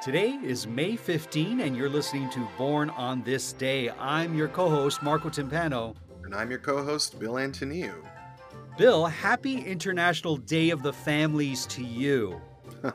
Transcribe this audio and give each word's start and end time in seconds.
Today 0.00 0.38
is 0.42 0.66
May 0.66 0.96
15, 0.96 1.60
and 1.60 1.76
you're 1.76 1.90
listening 1.90 2.30
to 2.30 2.48
Born 2.56 2.88
on 2.88 3.22
This 3.22 3.52
Day. 3.52 3.90
I'm 3.90 4.34
your 4.34 4.48
co 4.48 4.70
host, 4.70 5.02
Marco 5.02 5.28
Timpano. 5.28 5.94
And 6.24 6.34
I'm 6.34 6.48
your 6.48 6.58
co 6.58 6.82
host, 6.82 7.20
Bill 7.20 7.34
Antoniou. 7.34 7.92
Bill, 8.78 9.04
happy 9.04 9.60
International 9.60 10.38
Day 10.38 10.70
of 10.70 10.82
the 10.82 10.90
Families 10.90 11.66
to 11.66 11.84
you. 11.84 12.40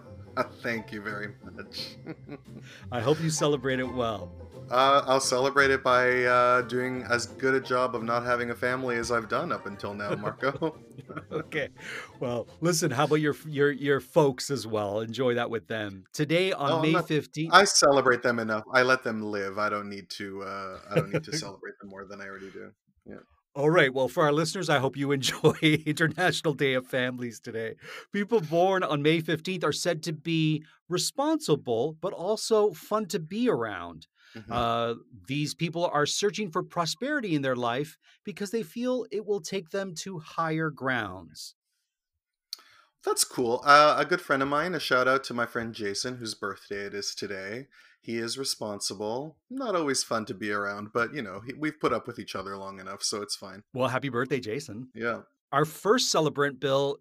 Thank 0.63 0.91
you 0.91 0.99
very 0.99 1.35
much. 1.43 1.97
I 2.91 3.01
hope 3.01 3.21
you 3.21 3.29
celebrate 3.29 3.79
it 3.79 3.93
well. 3.93 4.31
Uh, 4.71 5.03
I'll 5.05 5.19
celebrate 5.19 5.69
it 5.69 5.83
by 5.83 6.23
uh, 6.23 6.63
doing 6.63 7.03
as 7.03 7.27
good 7.27 7.53
a 7.53 7.61
job 7.61 7.95
of 7.95 8.01
not 8.01 8.25
having 8.25 8.49
a 8.49 8.55
family 8.55 8.95
as 8.95 9.11
I've 9.11 9.29
done 9.29 9.51
up 9.51 9.67
until 9.67 9.93
now, 9.93 10.15
Marco. 10.15 10.79
okay. 11.45 11.69
Well, 12.19 12.47
listen. 12.61 12.91
How 12.91 13.05
about 13.05 13.15
your 13.15 13.35
your 13.47 13.71
your 13.71 13.99
folks 13.99 14.49
as 14.49 14.65
well? 14.67 14.99
Enjoy 14.99 15.35
that 15.35 15.49
with 15.49 15.67
them 15.67 16.05
today 16.13 16.51
on 16.51 16.69
No, 16.69 16.81
May 16.81 17.01
fifteenth. 17.01 17.53
I 17.53 17.63
celebrate 17.63 18.23
them 18.23 18.39
enough. 18.39 18.63
I 18.73 18.83
let 18.83 19.03
them 19.03 19.21
live. 19.21 19.57
I 19.57 19.69
don't 19.69 19.89
need 19.89 20.09
to. 20.11 20.43
Uh, 20.43 20.79
I 20.91 20.95
don't 20.95 21.11
need 21.11 21.23
to 21.23 21.37
celebrate 21.37 21.73
them 21.79 21.89
more 21.89 22.05
than 22.05 22.21
I 22.21 22.25
already 22.25 22.51
do. 22.51 22.71
Yeah. 23.05 23.17
All 23.55 23.69
right. 23.69 23.93
Well, 23.93 24.09
for 24.09 24.23
our 24.23 24.33
listeners, 24.33 24.69
I 24.69 24.79
hope 24.79 24.97
you 24.97 25.13
enjoy 25.13 25.55
International 25.85 26.53
Day 26.53 26.73
of 26.73 26.87
Families 26.87 27.39
today. 27.39 27.75
People 28.11 28.41
born 28.41 28.83
on 28.83 29.01
May 29.01 29.21
15th 29.21 29.63
are 29.63 29.71
said 29.71 30.03
to 30.03 30.13
be 30.13 30.61
responsible, 30.89 31.95
but 32.01 32.11
also 32.11 32.73
fun 32.73 33.05
to 33.07 33.19
be 33.19 33.49
around. 33.49 34.07
Mhm. 34.35 34.51
Uh, 34.51 34.95
these 35.27 35.53
people 35.53 35.85
are 35.87 36.05
searching 36.05 36.51
for 36.51 36.63
prosperity 36.63 37.35
in 37.35 37.41
their 37.41 37.55
life 37.55 37.97
because 38.23 38.51
they 38.51 38.63
feel 38.63 39.05
it 39.11 39.25
will 39.25 39.41
take 39.41 39.69
them 39.69 39.95
to 39.95 40.19
higher 40.19 40.69
grounds. 40.69 41.55
That's 43.03 43.23
cool. 43.23 43.61
Uh, 43.63 43.95
a 43.99 44.05
good 44.05 44.21
friend 44.21 44.41
of 44.41 44.49
mine. 44.49 44.73
A 44.73 44.79
shout 44.79 45.07
out 45.07 45.23
to 45.25 45.33
my 45.33 45.45
friend 45.45 45.73
Jason, 45.75 46.17
whose 46.17 46.33
birthday 46.33 46.85
it 46.85 46.93
is 46.93 47.13
today. 47.13 47.67
He 48.01 48.17
is 48.17 48.37
responsible. 48.37 49.37
Not 49.49 49.75
always 49.75 50.03
fun 50.03 50.25
to 50.25 50.33
be 50.33 50.51
around, 50.51 50.91
but 50.91 51.13
you 51.13 51.21
know 51.21 51.39
he, 51.39 51.53
we've 51.53 51.79
put 51.79 51.93
up 51.93 52.07
with 52.07 52.19
each 52.19 52.35
other 52.35 52.57
long 52.57 52.79
enough, 52.79 53.03
so 53.03 53.21
it's 53.21 53.35
fine. 53.35 53.63
Well, 53.73 53.89
happy 53.89 54.09
birthday, 54.09 54.39
Jason. 54.39 54.89
Yeah. 54.93 55.21
Our 55.51 55.65
first 55.65 56.11
celebrant, 56.11 56.59
Bill, 56.59 56.97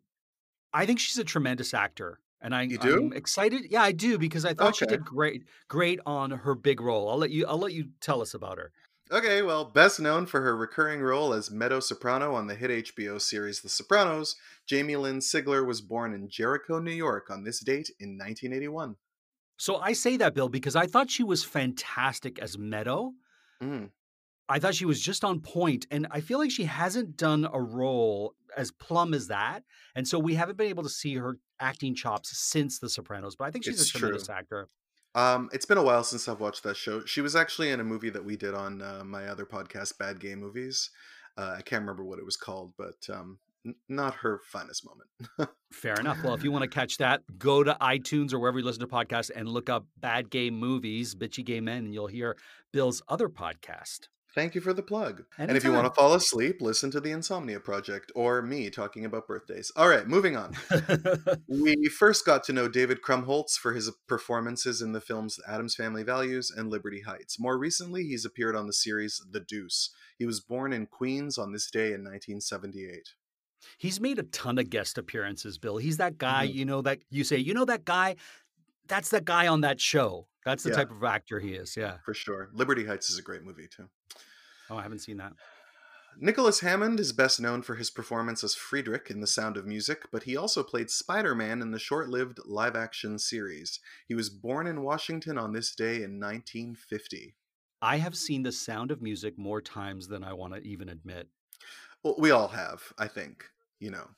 I 0.73 0.87
think 0.87 1.01
she's 1.01 1.19
a 1.19 1.25
tremendous 1.25 1.75
actor. 1.75 2.21
And 2.45 2.55
I, 2.55 2.63
You 2.63 2.77
do? 2.77 3.07
I'm 3.07 3.13
excited. 3.15 3.69
Yeah, 3.71 3.83
I 3.83 3.93
do 3.93 4.19
because 4.19 4.45
I 4.45 4.53
thought 4.53 4.77
she 4.77 4.85
did 4.85 5.03
great, 5.03 5.45
great 5.69 5.99
on 6.05 6.31
her 6.31 6.55
big 6.55 6.79
role. 6.79 7.09
I'll 7.09 7.17
let 7.17 7.31
you. 7.31 7.47
I'll 7.47 7.59
let 7.59 7.73
you 7.73 7.89
tell 8.03 8.21
us 8.21 8.35
about 8.35 8.59
her. 8.59 8.71
Okay, 9.11 9.41
well, 9.41 9.65
best 9.65 9.99
known 9.99 10.27
for 10.27 10.43
her 10.43 10.55
recurring 10.55 11.01
role 11.01 11.33
as 11.33 11.51
Meadow 11.51 11.81
Soprano 11.81 12.35
on 12.35 12.47
the 12.47 12.55
hit 12.55 12.71
HBO 12.71 13.21
series 13.21 13.61
The 13.61 13.69
Sopranos, 13.69 14.37
Jamie 14.67 14.97
Lynn 14.97 15.21
Sigler 15.21 15.67
was 15.67 15.81
born 15.81 16.15
in 16.15 16.29
Jericho, 16.29 16.79
New 16.79 16.93
York 16.93 17.31
on 17.31 17.45
this 17.45 17.61
date 17.61 17.91
in 17.99 18.19
1981. 18.19 18.97
So 19.57 19.77
I 19.77 19.93
say 19.93 20.17
that, 20.19 20.35
Bill, 20.35 20.49
because 20.49 20.77
I 20.77 20.87
thought 20.87 21.11
she 21.11 21.23
was 21.23 21.45
fantastic 21.45 22.39
as 22.39 22.59
Meadow. 22.59 23.13
Mm. 23.63 23.91
I 24.49 24.59
thought 24.59 24.75
she 24.75 24.85
was 24.85 25.01
just 25.01 25.25
on 25.25 25.41
point, 25.41 25.87
and 25.91 26.07
I 26.11 26.21
feel 26.21 26.39
like 26.39 26.51
she 26.51 26.65
hasn't 26.65 27.17
done 27.17 27.49
a 27.51 27.61
role 27.61 28.35
as 28.57 28.71
plumb 28.71 29.15
as 29.15 29.29
that, 29.29 29.63
and 29.97 30.07
so 30.07 30.19
we 30.19 30.35
haven't 30.35 30.59
been 30.59 30.69
able 30.69 30.83
to 30.83 30.89
see 30.89 31.15
her 31.17 31.39
acting 31.61 31.95
chops 31.95 32.37
since 32.37 32.79
The 32.79 32.89
Sopranos. 32.89 33.37
But 33.37 33.47
I 33.47 33.51
think 33.51 33.65
she's 33.65 33.81
It's 33.81 33.95
a 33.95 33.99
tremendous 33.99 34.27
true. 34.27 34.35
actor. 34.35 34.69
Um, 35.15 35.49
it's 35.53 35.65
been 35.65 35.79
a 35.79 35.83
while 35.83 36.03
since 36.05 36.29
I've 36.29 36.41
watched 36.41 36.65
that 36.65 36.77
show. 36.77 37.05
She 37.05 37.21
was 37.21 37.37
actually 37.37 37.71
in 37.71 37.81
a 37.81 37.85
movie 37.85 38.11
that 38.11 38.25
we 38.25 38.37
did 38.37 38.53
on 38.55 38.83
uh, 38.83 39.03
my 39.05 39.27
other 39.29 39.47
podcast, 39.47 39.97
Bad 39.97 40.19
Gay 40.21 40.35
Movies. 40.35 40.91
Uh, 41.39 41.55
I 41.59 41.63
can't 41.63 41.83
remember 41.83 42.05
what 42.05 42.19
it 42.19 42.25
was 42.25 42.37
called, 42.37 42.73
but 42.77 42.97
um, 43.13 43.39
n- 43.65 43.77
not 43.89 44.15
her 44.15 44.41
finest 44.51 44.85
moment. 44.85 45.51
Fair 45.73 45.95
enough. 45.95 46.19
Well, 46.23 46.35
if 46.35 46.43
you 46.45 46.51
want 46.53 46.63
to 46.65 46.69
catch 46.69 46.99
that, 46.99 47.23
go 47.39 47.63
to 47.63 47.77
iTunes 47.81 48.33
or 48.33 48.41
wherever 48.41 48.59
you 48.59 48.65
listen 48.65 48.81
to 48.81 48.87
podcasts 48.89 49.31
and 49.35 49.49
look 49.49 49.71
up 49.71 49.87
Bad 49.97 50.31
Gay 50.31 50.51
Movies, 50.51 51.15
Bitchy 51.15 51.45
Gay 51.45 51.61
Men, 51.61 51.85
and 51.85 51.95
you'll 51.95 52.09
hear 52.09 52.37
Bill's 52.73 53.01
other 53.09 53.29
podcast. 53.29 54.09
Thank 54.35 54.57
you 54.57 54.61
for 54.61 54.73
the 54.73 54.83
plug. 54.83 55.25
And 55.39 55.57
if 55.57 55.63
you 55.63 55.73
want 55.73 55.87
to 55.87 55.93
fall 55.95 56.13
asleep, 56.15 56.61
listen 56.61 56.91
to 56.91 57.01
the 57.01 57.13
Insomnia 57.13 57.61
Project 57.61 58.11
or 58.17 58.43
me 58.43 58.69
talking 58.69 59.05
about 59.05 59.29
birthdays. 59.29 59.71
All 59.77 59.89
right, 59.89 60.07
moving 60.09 60.37
on. 60.37 60.55
We 61.49 61.87
first 61.87 62.27
got 62.27 62.43
to 62.45 62.53
know 62.53 62.69
David 62.69 63.01
Krumholtz 63.01 63.53
for 63.57 63.73
his 63.73 63.91
performances 64.09 64.83
in 64.83 64.93
the 64.93 65.01
films 65.01 65.39
Addams 65.47 65.75
Family 65.77 66.03
Values 66.03 66.51
and 66.51 66.69
Liberty 66.69 67.03
Heights. 67.03 67.39
More 67.39 67.57
recently, 67.57 68.05
he's 68.05 68.25
appeared 68.25 68.57
on 68.57 68.67
the 68.67 68.73
series 68.73 69.23
The 69.31 69.41
Deuce. 69.41 69.91
He 70.19 70.27
was 70.27 70.41
born 70.41 70.73
in 70.73 70.87
Queens 70.87 71.39
on 71.39 71.53
this 71.53 71.71
day 71.71 71.89
in 71.93 72.03
1978. 72.03 73.11
He's 73.79 74.01
made 74.01 74.19
a 74.19 74.25
ton 74.25 74.59
of 74.59 74.69
guest 74.69 74.99
appearances, 74.99 75.59
Bill. 75.59 75.77
He's 75.79 75.97
that 75.99 76.19
guy, 76.19 76.47
Mhm. 76.49 76.55
you 76.55 76.65
know, 76.65 76.83
that 76.83 77.01
you 77.11 77.25
say, 77.25 77.39
you 77.39 77.55
know, 77.55 77.65
that 77.65 77.85
guy, 77.85 78.17
that's 78.89 79.11
the 79.11 79.21
guy 79.21 79.47
on 79.47 79.61
that 79.63 79.81
show. 79.81 80.27
That's 80.45 80.63
the 80.63 80.71
Yeah. 80.71 80.77
type 80.77 80.91
of 80.91 81.03
actor 81.05 81.41
he 81.41 81.55
is. 81.55 81.77
Yeah. 81.77 81.99
For 82.05 82.15
sure. 82.15 82.51
Liberty 82.53 82.85
Heights 82.85 83.11
is 83.11 83.19
a 83.19 83.23
great 83.23 83.43
movie, 83.43 83.69
too. 83.69 83.89
Oh, 84.71 84.77
I 84.77 84.83
haven't 84.83 85.01
seen 85.01 85.17
that. 85.19 85.33
Nicholas 86.17 86.61
Hammond 86.61 87.01
is 87.01 87.13
best 87.13 87.41
known 87.41 87.61
for 87.63 87.75
his 87.75 87.91
performance 87.91 88.45
as 88.45 88.55
Friedrich 88.55 89.11
in 89.11 89.21
The 89.21 89.27
Sound 89.27 89.57
of 89.57 89.67
Music, 89.67 90.05
but 90.13 90.23
he 90.23 90.37
also 90.37 90.63
played 90.63 90.89
Spider 90.91 91.35
Man 91.35 91.61
in 91.61 91.73
the 91.73 91.79
short 91.79 92.09
lived 92.09 92.39
live 92.45 92.77
action 92.77 93.19
series. 93.19 93.81
He 94.07 94.15
was 94.15 94.31
born 94.31 94.69
in 94.69 94.83
Washington 94.83 95.37
on 95.39 95.53
this 95.53 95.75
day 95.75 95.97
in 96.05 96.21
1950. 96.21 97.35
I 97.83 97.97
have 97.97 98.17
seen 98.17 98.45
The 98.45 98.53
Sound 98.53 98.93
of 98.93 99.03
Music 99.03 99.37
more 99.37 99.61
times 99.61 100.07
than 100.07 100.23
I 100.23 100.33
want 100.35 100.55
to 100.55 100.61
even 100.63 100.89
admit. 100.89 101.29
Well, 102.05 102.15
we 102.19 102.31
all 102.31 102.49
have, 102.49 102.93
I 102.97 103.09
think. 103.09 103.51
You 103.81 103.91
know, 103.91 104.09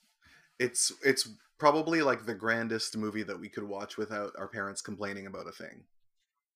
it's 0.59 0.93
it's 1.03 1.27
probably 1.59 2.03
like 2.03 2.27
the 2.27 2.35
grandest 2.35 2.97
movie 2.97 3.23
that 3.23 3.41
we 3.41 3.49
could 3.49 3.65
watch 3.65 3.97
without 3.97 4.33
our 4.39 4.49
parents 4.49 4.83
complaining 4.83 5.27
about 5.27 5.49
a 5.49 5.53
thing. 5.53 5.85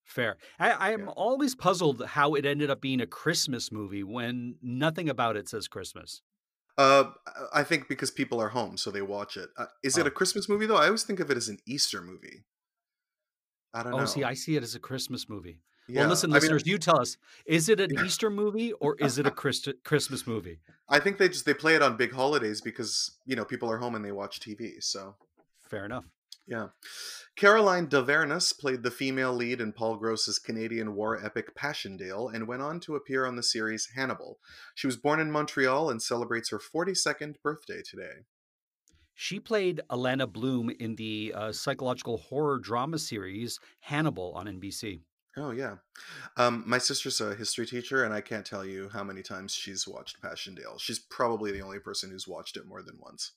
Fair. 0.03 0.37
I, 0.59 0.71
I 0.71 0.91
am 0.91 1.01
Yeah. 1.01 1.07
always 1.15 1.55
puzzled 1.55 2.05
how 2.05 2.33
it 2.35 2.45
ended 2.45 2.69
up 2.69 2.81
being 2.81 3.01
a 3.01 3.07
Christmas 3.07 3.71
movie 3.71 4.03
when 4.03 4.55
nothing 4.61 5.09
about 5.09 5.37
it 5.37 5.47
says 5.47 5.67
Christmas. 5.67 6.21
Uh, 6.77 7.11
I 7.53 7.63
think 7.63 7.87
because 7.87 8.11
people 8.11 8.39
are 8.41 8.49
home, 8.49 8.77
so 8.77 8.91
they 8.91 9.01
watch 9.01 9.37
it. 9.37 9.49
Uh, 9.57 9.65
is 9.83 9.97
it 9.97 10.03
Oh. 10.05 10.07
a 10.07 10.11
Christmas 10.11 10.49
movie 10.49 10.65
though? 10.65 10.77
I 10.77 10.85
always 10.85 11.03
think 11.03 11.19
of 11.19 11.29
it 11.29 11.37
as 11.37 11.47
an 11.49 11.59
Easter 11.65 12.01
movie. 12.01 12.43
I 13.73 13.83
don't 13.83 13.93
Oh, 13.93 13.99
know. 13.99 14.05
see, 14.05 14.23
I 14.23 14.33
see 14.33 14.55
it 14.55 14.63
as 14.63 14.75
a 14.75 14.79
Christmas 14.79 15.29
movie. 15.29 15.59
Yeah, 15.87 16.01
Well, 16.01 16.09
listen, 16.09 16.29
I 16.31 16.35
mean, 16.35 16.41
listeners, 16.41 16.67
you 16.67 16.77
tell 16.77 16.99
us: 16.99 17.17
is 17.45 17.67
it 17.69 17.79
an. 17.79 17.89
Easter 18.05 18.29
movie 18.29 18.71
or 18.73 18.95
is 18.99 19.17
it 19.17 19.25
a 19.27 19.31
Christ- 19.31 19.69
Christmas 19.83 20.25
movie? 20.27 20.59
I 20.89 20.99
think 20.99 21.17
they 21.17 21.27
just 21.29 21.45
they 21.45 21.53
play 21.53 21.75
it 21.75 21.81
on 21.81 21.97
big 21.97 22.11
holidays 22.13 22.61
because 22.61 23.11
you 23.25 23.35
know 23.35 23.45
people 23.45 23.69
are 23.71 23.77
home 23.77 23.95
and 23.95 24.03
they 24.03 24.11
watch 24.11 24.39
TV. 24.39 24.81
So 24.81 25.15
Fair 25.69 25.85
enough. 25.85 26.05
Yeah, 26.47 26.69
Caroline 27.35 27.87
Dhavernas 27.87 28.57
played 28.57 28.83
the 28.83 28.91
female 28.91 29.33
lead 29.33 29.61
in 29.61 29.73
Paul 29.73 29.97
Gross's 29.97 30.37
Canadian 30.37 30.95
war 30.95 31.23
epic 31.23 31.55
Passchendaele 31.55 32.29
and 32.29 32.47
went 32.47 32.61
on 32.61 32.79
to 32.81 32.95
appear 32.95 33.25
on 33.25 33.35
the 33.35 33.43
series 33.43 33.89
Hannibal. 33.95 34.39
She 34.75 34.87
was 34.87 34.97
born 34.97 35.19
in 35.19 35.31
Montreal 35.31 35.89
and 35.89 36.01
celebrates 36.01 36.49
her 36.49 36.59
42nd 36.59 37.35
birthday 37.41 37.81
today. 37.81 38.25
She 39.13 39.39
played 39.39 39.81
Alana 39.89 40.31
Bloom 40.31 40.71
in 40.79 40.95
the 40.95 41.33
uh, 41.35 41.51
psychological 41.51 42.17
horror 42.17 42.59
drama 42.59 42.97
series 42.97 43.59
Hannibal 43.81 44.33
on 44.35 44.47
NBC. 44.47 45.01
Oh 45.37 45.51
yeah, 45.51 45.75
um, 46.35 46.63
my 46.67 46.77
sister's 46.77 47.21
a 47.21 47.33
history 47.35 47.65
teacher, 47.65 48.03
and 48.03 48.13
I 48.13 48.19
can't 48.19 48.45
tell 48.45 48.65
you 48.65 48.89
how 48.89 49.03
many 49.03 49.21
times 49.21 49.53
she's 49.53 49.87
watched 49.87 50.21
Passchendaele. 50.21 50.77
She's 50.79 50.99
probably 50.99 51.51
the 51.51 51.61
only 51.61 51.79
person 51.79 52.11
who's 52.11 52.27
watched 52.27 52.57
it 52.57 52.67
more 52.67 52.81
than 52.81 52.97
once. 52.99 53.31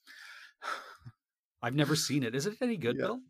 I've 1.65 1.75
never 1.75 1.97
seen 1.97 2.23
it. 2.23 2.35
Is 2.35 2.47
it 2.47 2.57
any 2.61 2.77
good, 2.77 2.97
Yeah. 2.99 3.07
Bill? 3.07 3.21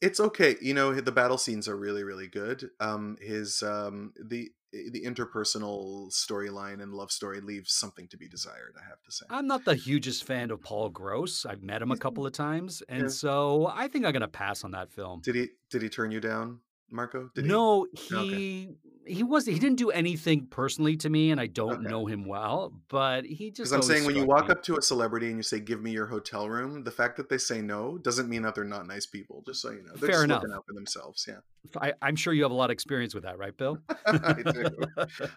It's 0.00 0.20
okay. 0.20 0.56
You 0.60 0.74
know, 0.74 0.92
the 1.00 1.12
battle 1.12 1.38
scenes 1.38 1.66
are 1.68 1.76
really, 1.76 2.02
really 2.04 2.26
good. 2.28 2.68
Um, 2.80 3.16
his 3.20 3.62
um, 3.62 4.12
the 4.22 4.50
the 4.72 5.02
interpersonal 5.04 6.10
storyline 6.12 6.82
and 6.82 6.92
love 6.92 7.12
story 7.12 7.40
leaves 7.40 7.72
something 7.72 8.08
to 8.08 8.16
be 8.16 8.28
desired. 8.28 8.74
I 8.78 8.84
have 8.88 9.00
to 9.02 9.12
say. 9.12 9.24
I'm 9.30 9.46
not 9.46 9.64
the 9.64 9.74
hugest 9.74 10.24
fan 10.24 10.50
of 10.50 10.60
Paul 10.62 10.88
Gross. 10.90 11.46
I've 11.46 11.62
met 11.62 11.80
him 11.80 11.90
a 11.92 11.96
couple 11.96 12.26
of 12.26 12.32
times, 12.32 12.82
and 12.88 13.02
Yeah. 13.02 13.08
so 13.08 13.66
I 13.72 13.88
think 13.88 14.04
I'm 14.04 14.12
going 14.12 14.22
to 14.22 14.28
pass 14.28 14.64
on 14.64 14.72
that 14.72 14.90
film. 14.92 15.20
Did 15.22 15.36
he 15.36 15.48
did 15.70 15.80
he 15.82 15.88
turn 15.88 16.10
you 16.10 16.20
down, 16.20 16.60
Marco? 16.90 17.30
Did 17.34 17.44
no, 17.46 17.86
Okay. 17.96 18.24
he 18.24 18.68
he 19.06 19.22
was 19.22 19.46
he 19.46 19.58
didn't 19.58 19.76
do 19.76 19.90
anything 19.90 20.46
personally 20.46 20.96
to 20.98 21.10
me, 21.10 21.30
and 21.30 21.40
I 21.40 21.46
don't 21.46 21.80
Okay. 21.80 21.88
know 21.88 22.06
him 22.06 22.24
well. 22.26 22.72
But 22.88 23.24
he 23.24 23.50
just 23.50 23.70
Because 23.70 23.72
I'm 23.72 23.82
saying 23.82 24.06
when 24.06 24.16
you 24.16 24.24
walk 24.26 24.48
me- 24.48 24.52
up 24.52 24.62
to 24.64 24.76
a 24.76 24.82
celebrity 24.82 25.28
and 25.28 25.36
you 25.36 25.42
say, 25.42 25.60
"Give 25.60 25.82
me 25.82 25.90
your 25.90 26.06
hotel 26.06 26.48
room," 26.48 26.84
the 26.84 26.90
fact 26.90 27.16
that 27.18 27.28
they 27.28 27.38
say 27.38 27.60
no 27.62 27.98
doesn't 27.98 28.28
mean 28.28 28.42
that 28.42 28.54
they're 28.54 28.64
not 28.64 28.86
nice 28.86 29.06
people. 29.06 29.42
Just 29.46 29.60
so 29.62 29.70
you 29.70 29.82
know, 29.82 29.92
they're 29.96 30.08
Fair 30.08 30.10
just 30.10 30.24
enough. 30.24 30.42
looking 30.42 30.54
out 30.56 30.64
for 30.66 30.72
themselves. 30.74 31.26
Yeah, 31.28 31.38
I, 31.80 31.92
I'm 32.02 32.16
sure 32.16 32.32
you 32.32 32.42
have 32.42 32.52
a 32.52 32.54
lot 32.54 32.66
of 32.70 32.72
experience 32.72 33.14
with 33.14 33.24
that, 33.24 33.38
right, 33.38 33.56
Bill? 33.56 33.78
I 34.06 34.42
do. 34.42 34.70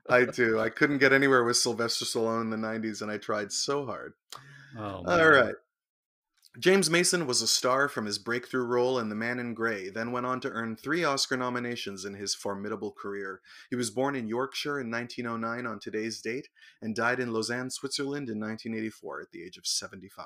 I 0.10 0.26
do. 0.26 0.60
I 0.60 0.70
couldn't 0.70 0.98
get 1.00 1.14
anywhere 1.14 1.44
with 1.44 1.58
Sylvester 1.58 2.06
Stallone 2.06 2.42
in 2.42 2.50
the 2.50 2.58
'90s, 2.58 3.02
and 3.02 3.12
I 3.12 3.18
tried 3.18 3.52
so 3.52 3.86
hard. 3.86 4.14
oh, 4.78 5.04
All 5.06 5.30
right. 5.30 5.56
James 6.60 6.90
Mason 6.90 7.28
was 7.28 7.44
a 7.44 7.48
star 7.48 7.88
from 7.88 8.06
his 8.06 8.18
breakthrough 8.18 8.66
role 8.66 8.98
in 8.98 9.10
The 9.10 9.16
Man 9.16 9.38
in 9.38 9.54
Grey, 9.54 9.90
then 9.90 10.12
went 10.12 10.26
on 10.26 10.40
to 10.40 10.50
earn 10.50 10.76
three 10.76 11.04
Oscar 11.04 11.38
nominations 11.38 12.04
in 12.04 12.16
his 12.16 12.34
formidable 12.34 12.92
career. 12.92 13.42
He 13.70 13.76
was 13.76 13.92
born 13.92 14.16
in 14.16 14.28
Yorkshire 14.28 14.80
in 14.80 14.90
1909 14.90 15.68
on 15.68 15.80
today's 15.80 16.20
date 16.20 16.50
and 16.82 16.96
died 16.96 17.20
in 17.20 17.32
Lausanne, 17.32 17.70
Switzerland 17.70 18.30
in 18.30 18.40
1984 18.40 19.22
at 19.22 19.32
the 19.32 19.44
age 19.44 19.58
of 19.58 19.68
75. 19.68 20.26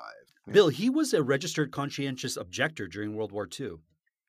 Bill, 0.50 0.68
he 0.68 0.88
was 0.88 1.12
a 1.12 1.22
registered 1.22 1.70
conscientious 1.70 2.38
objector 2.38 2.88
during 2.88 3.14
World 3.14 3.32
War 3.32 3.46
II. 3.60 3.72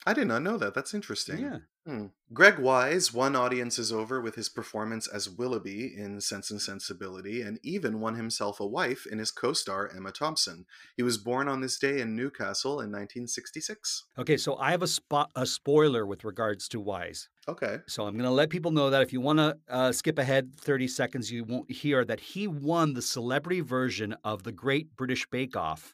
I 0.05 0.13
did 0.13 0.27
not 0.27 0.43
know 0.43 0.57
that. 0.57 0.73
That's 0.73 0.93
interesting. 0.93 1.39
Yeah. 1.39 1.59
Hmm. 1.85 2.07
Greg 2.33 2.59
Wise 2.59 3.13
won 3.13 3.35
audiences 3.35 3.91
over 3.91 4.21
with 4.21 4.35
his 4.35 4.47
performance 4.47 5.05
as 5.05 5.29
Willoughby 5.29 5.93
in 5.95 6.21
Sense 6.21 6.49
and 6.49 6.61
Sensibility, 6.61 7.41
and 7.41 7.59
even 7.61 7.99
won 7.99 8.15
himself 8.15 8.61
a 8.61 8.65
wife 8.65 9.05
in 9.05 9.19
his 9.19 9.31
co 9.31 9.51
star 9.51 9.91
Emma 9.93 10.11
Thompson. 10.11 10.65
He 10.95 11.03
was 11.03 11.17
born 11.17 11.49
on 11.49 11.59
this 11.59 11.77
day 11.77 11.99
in 11.99 12.15
Newcastle 12.15 12.73
in 12.73 12.89
1966. 12.89 14.05
Okay, 14.17 14.37
so 14.37 14.55
I 14.57 14.71
have 14.71 14.81
a 14.81 14.87
spot 14.87 15.29
a 15.35 15.45
spoiler 15.45 16.05
with 16.05 16.23
regards 16.23 16.69
to 16.69 16.79
Wise. 16.79 17.27
Okay. 17.49 17.79
So 17.87 18.07
I'm 18.07 18.13
going 18.13 18.23
to 18.23 18.31
let 18.31 18.49
people 18.49 18.71
know 18.71 18.89
that 18.89 19.01
if 19.01 19.11
you 19.11 19.19
want 19.19 19.39
to 19.39 19.57
uh, 19.67 19.91
skip 19.91 20.17
ahead 20.17 20.55
30 20.55 20.87
seconds, 20.87 21.29
you 21.29 21.43
won't 21.43 21.69
hear 21.69 22.05
that 22.05 22.21
he 22.21 22.47
won 22.47 22.93
the 22.93 23.01
celebrity 23.01 23.59
version 23.59 24.15
of 24.23 24.43
the 24.43 24.53
Great 24.53 24.95
British 24.95 25.27
Bake 25.29 25.57
Off 25.57 25.93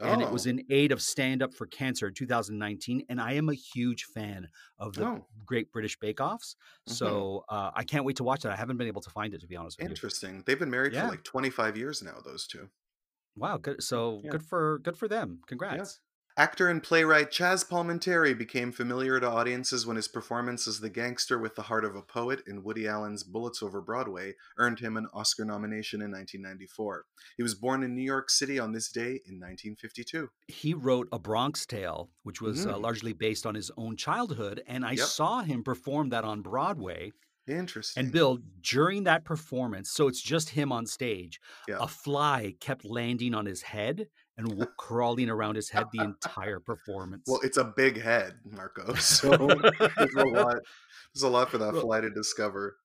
and 0.00 0.22
it 0.22 0.30
was 0.30 0.46
Oh. 0.46 0.50
in 0.50 0.64
aid 0.70 0.92
of 0.92 1.00
Stand 1.02 1.42
Up 1.42 1.54
for 1.54 1.66
Cancer 1.66 2.08
in 2.08 2.14
2019. 2.14 3.04
And 3.08 3.20
I 3.20 3.32
am 3.32 3.48
a 3.48 3.54
huge 3.54 4.04
fan 4.04 4.48
of 4.78 4.94
the 4.94 5.06
Oh. 5.06 5.26
Great 5.44 5.70
British 5.72 5.98
Bake 5.98 6.20
Offs. 6.20 6.56
Mhm. 6.88 6.92
So 6.92 7.44
uh, 7.48 7.70
I 7.74 7.84
can't 7.84 8.04
wait 8.04 8.16
to 8.16 8.24
watch 8.24 8.44
it. 8.44 8.48
I 8.50 8.56
haven't 8.56 8.76
been 8.76 8.86
able 8.88 9.02
to 9.02 9.10
find 9.10 9.34
it, 9.34 9.40
to 9.40 9.46
be 9.46 9.56
honest 9.56 9.78
with 9.78 9.86
you. 9.88 9.90
Interesting. 9.90 10.42
They've 10.46 10.58
been 10.58 10.70
married 10.70 10.92
Yeah. 10.92 11.02
for 11.06 11.10
like 11.10 11.24
25 11.24 11.76
years 11.76 12.02
now, 12.02 12.20
those 12.24 12.46
two. 12.46 12.70
Wow, 13.36 13.56
good. 13.56 13.82
So 13.82 14.20
Yeah. 14.24 14.30
good 14.30 14.42
for 14.44 14.78
good 14.80 14.96
for 14.96 15.08
them. 15.08 15.40
Congrats. 15.46 16.00
Actor 16.36 16.68
and 16.68 16.82
playwright 16.82 17.30
Chaz 17.30 17.64
Palminteri 17.64 18.36
became 18.36 18.72
familiar 18.72 19.20
to 19.20 19.28
audiences 19.28 19.86
when 19.86 19.94
his 19.94 20.08
performance 20.08 20.66
as 20.66 20.80
the 20.80 20.90
gangster 20.90 21.38
with 21.38 21.54
the 21.54 21.62
heart 21.62 21.84
of 21.84 21.94
a 21.94 22.02
poet 22.02 22.40
in 22.48 22.64
Woody 22.64 22.88
Allen's 22.88 23.22
Bullets 23.22 23.62
Over 23.62 23.80
Broadway 23.80 24.34
earned 24.58 24.80
him 24.80 24.96
an 24.96 25.06
Oscar 25.14 25.44
nomination 25.44 26.00
in 26.02 26.10
1994. 26.10 27.04
He 27.36 27.44
was 27.44 27.54
born 27.54 27.84
in 27.84 27.94
New 27.94 28.02
York 28.02 28.30
City 28.30 28.58
on 28.58 28.72
this 28.72 28.90
day 28.90 29.20
in 29.26 29.38
1952. 29.38 30.28
He 30.48 30.74
wrote 30.74 31.06
A 31.12 31.20
Bronx 31.20 31.66
Tale, 31.66 32.10
which 32.24 32.40
was 32.40 32.66
uh, 32.66 32.74
Mhm. 32.74 32.82
largely 32.82 33.12
based 33.12 33.46
on 33.46 33.54
his 33.54 33.70
own 33.76 33.96
childhood, 33.96 34.60
and 34.66 34.84
I 34.84 34.92
Yep. 34.92 35.06
saw 35.06 35.42
him 35.42 35.62
perform 35.62 36.08
that 36.08 36.24
on 36.24 36.42
Broadway. 36.42 37.12
Interesting. 37.46 38.02
And 38.04 38.12
Bill, 38.12 38.38
during 38.62 39.04
that 39.04 39.24
performance, 39.24 39.90
so 39.90 40.08
it's 40.08 40.22
just 40.22 40.48
him 40.50 40.72
on 40.72 40.86
stage. 40.86 41.38
Yeah. 41.68 41.76
A 41.78 41.86
fly 41.86 42.56
kept 42.58 42.84
landing 42.86 43.34
on 43.34 43.44
his 43.46 43.60
head 43.62 44.08
and 44.36 44.48
w- 44.48 44.66
crawling 44.78 45.30
around 45.30 45.54
his 45.56 45.70
head 45.70 45.86
the 45.92 46.02
entire 46.02 46.60
performance. 46.60 47.24
well, 47.26 47.40
it's 47.42 47.56
a 47.56 47.64
big 47.64 48.00
head, 48.00 48.34
Marco. 48.50 48.94
So 48.98 49.30
there's 49.30 50.14
a 50.16 50.24
lot. 50.26 50.56
There's 51.14 51.22
a 51.22 51.28
lot 51.28 51.50
for 51.50 51.58
that 51.58 51.74
fly 51.74 52.00
to 52.00 52.10
discover. 52.10 52.76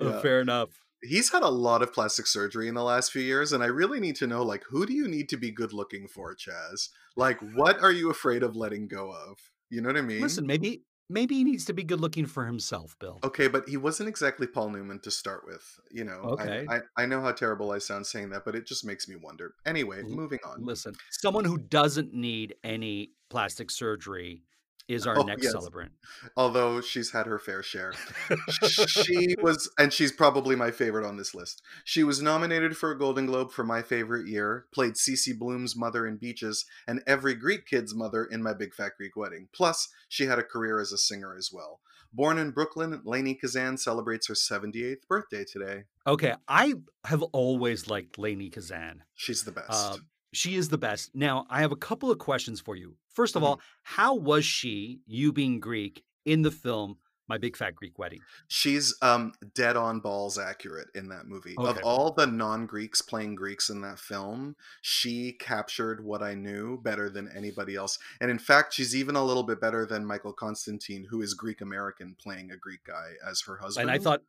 Oh, 0.00 0.08
yeah. 0.10 0.20
Fair 0.20 0.40
enough. 0.40 0.70
He's 1.02 1.30
had 1.30 1.42
a 1.42 1.48
lot 1.48 1.82
of 1.82 1.92
plastic 1.92 2.26
surgery 2.26 2.66
in 2.68 2.74
the 2.74 2.82
last 2.82 3.12
few 3.12 3.22
years, 3.22 3.52
and 3.52 3.62
I 3.62 3.66
really 3.66 4.00
need 4.00 4.16
to 4.16 4.26
know, 4.26 4.42
like, 4.42 4.64
who 4.68 4.86
do 4.86 4.92
you 4.94 5.06
need 5.06 5.28
to 5.30 5.36
be 5.36 5.50
good 5.50 5.72
looking 5.72 6.08
for, 6.08 6.34
Chaz? 6.34 6.88
Like, 7.16 7.38
what 7.54 7.78
are 7.80 7.92
you 7.92 8.10
afraid 8.10 8.42
of 8.42 8.56
letting 8.56 8.88
go 8.88 9.10
of? 9.10 9.38
You 9.70 9.82
know 9.82 9.88
what 9.90 9.98
I 9.98 10.02
mean? 10.02 10.20
Listen, 10.22 10.46
maybe 10.46 10.82
maybe 11.08 11.34
he 11.36 11.44
needs 11.44 11.64
to 11.66 11.72
be 11.72 11.84
good 11.84 12.00
looking 12.00 12.26
for 12.26 12.46
himself, 12.46 12.96
Bill. 12.98 13.20
Okay, 13.24 13.48
but 13.48 13.68
he 13.68 13.76
wasn't 13.76 14.08
exactly 14.08 14.46
Paul 14.46 14.70
Newman 14.70 15.00
to 15.00 15.10
start 15.10 15.44
with. 15.46 15.80
You 15.90 16.04
know, 16.04 16.36
Okay. 16.40 16.66
I, 16.68 16.76
I, 16.76 16.80
I 16.98 17.06
know 17.06 17.20
how 17.20 17.32
terrible 17.32 17.70
I 17.72 17.78
sound 17.78 18.06
saying 18.06 18.30
that, 18.30 18.44
but 18.44 18.54
it 18.54 18.66
just 18.66 18.84
makes 18.84 19.08
me 19.08 19.16
wonder. 19.16 19.54
Anyway, 19.66 20.02
moving 20.02 20.40
on. 20.44 20.64
Listen, 20.64 20.94
someone 21.10 21.44
who 21.44 21.58
doesn't 21.58 22.14
need 22.14 22.54
any 22.64 23.10
plastic 23.30 23.70
surgery 23.70 24.42
is 24.88 25.06
our 25.06 25.18
Oh, 25.18 25.22
next 25.22 25.42
yes. 25.44 25.52
celebrant. 25.52 25.92
Although 26.36 26.80
she's 26.80 27.12
had 27.12 27.26
her 27.26 27.38
fair 27.38 27.62
share. 27.62 27.92
she 28.86 29.34
was, 29.40 29.70
and 29.78 29.92
she's 29.92 30.12
probably 30.12 30.56
my 30.56 30.70
favorite 30.70 31.06
on 31.06 31.16
this 31.16 31.34
list. 31.34 31.62
She 31.84 32.04
was 32.04 32.20
nominated 32.22 32.76
for 32.76 32.90
a 32.90 32.98
Golden 32.98 33.26
Globe 33.26 33.50
for 33.52 33.64
My 33.64 33.82
Favorite 33.82 34.26
Year, 34.28 34.66
played 34.72 34.94
Cece 34.94 35.38
Bloom's 35.38 35.76
mother 35.76 36.06
in 36.06 36.16
Beaches, 36.16 36.64
and 36.86 37.02
every 37.06 37.34
Greek 37.34 37.66
kid's 37.66 37.94
mother 37.94 38.24
in 38.24 38.42
My 38.42 38.52
Big 38.54 38.74
Fat 38.74 38.92
Greek 38.96 39.16
Wedding. 39.16 39.48
Plus, 39.54 39.88
she 40.08 40.26
had 40.26 40.38
a 40.38 40.42
career 40.44 40.80
as 40.80 40.92
a 40.92 40.98
singer 40.98 41.34
as 41.36 41.50
well. 41.52 41.80
Born 42.12 42.38
in 42.38 42.52
Brooklyn, 42.52 43.00
Lainie 43.04 43.34
Kazan 43.40 43.76
celebrates 43.76 44.28
her 44.28 44.34
78th 44.34 45.08
birthday 45.08 45.44
today. 45.44 45.84
okay, 46.06 46.34
I 46.46 46.74
have 47.04 47.22
always 47.32 47.88
liked 47.88 48.18
Lainie 48.18 48.50
Kazan. 48.52 49.02
She's 49.14 49.42
the 49.42 49.50
best. 49.52 49.70
Uh, 49.70 49.96
she 50.34 50.56
is 50.56 50.68
the 50.68 50.78
best. 50.78 51.14
Now, 51.14 51.46
I 51.48 51.60
have 51.60 51.72
a 51.72 51.76
couple 51.76 52.10
of 52.10 52.18
questions 52.18 52.60
for 52.60 52.76
you. 52.76 52.96
First 53.12 53.36
of 53.36 53.42
Mhm. 53.42 53.46
all, 53.46 53.60
how 53.82 54.14
was 54.14 54.44
she, 54.44 55.00
you 55.06 55.32
being 55.32 55.60
Greek, 55.60 56.04
in 56.24 56.42
the 56.42 56.50
film 56.50 56.98
My 57.26 57.38
Big 57.38 57.56
Fat 57.56 57.74
Greek 57.74 57.98
Wedding? 57.98 58.20
She's 58.48 58.94
um 59.00 59.32
dead 59.54 59.76
on 59.76 60.00
balls 60.00 60.38
accurate 60.38 60.88
in 60.94 61.08
that 61.08 61.26
movie. 61.26 61.54
Of 61.56 61.78
all 61.82 62.12
the 62.12 62.26
non-Greeks 62.26 63.00
playing 63.02 63.34
Greeks 63.36 63.70
in 63.70 63.80
that 63.82 63.98
film, 63.98 64.56
she 64.82 65.32
captured 65.32 66.04
what 66.04 66.22
I 66.22 66.34
knew 66.34 66.78
better 66.82 67.08
than 67.08 67.28
anybody 67.34 67.76
else. 67.76 67.98
And 68.20 68.30
in 68.30 68.38
fact, 68.38 68.74
she's 68.74 68.94
even 68.94 69.16
a 69.16 69.24
little 69.24 69.42
bit 69.42 69.60
better 69.60 69.86
than 69.86 70.04
Michael 70.04 70.32
Constantine, 70.34 71.04
who 71.10 71.22
is 71.22 71.32
Greek 71.34 71.60
American 71.62 72.14
playing 72.14 72.50
a 72.50 72.56
Greek 72.56 72.84
guy 72.84 73.12
as 73.26 73.42
her 73.42 73.56
husband. 73.56 73.88
And 73.88 73.90
I 73.90 74.02
thought, 74.02 74.22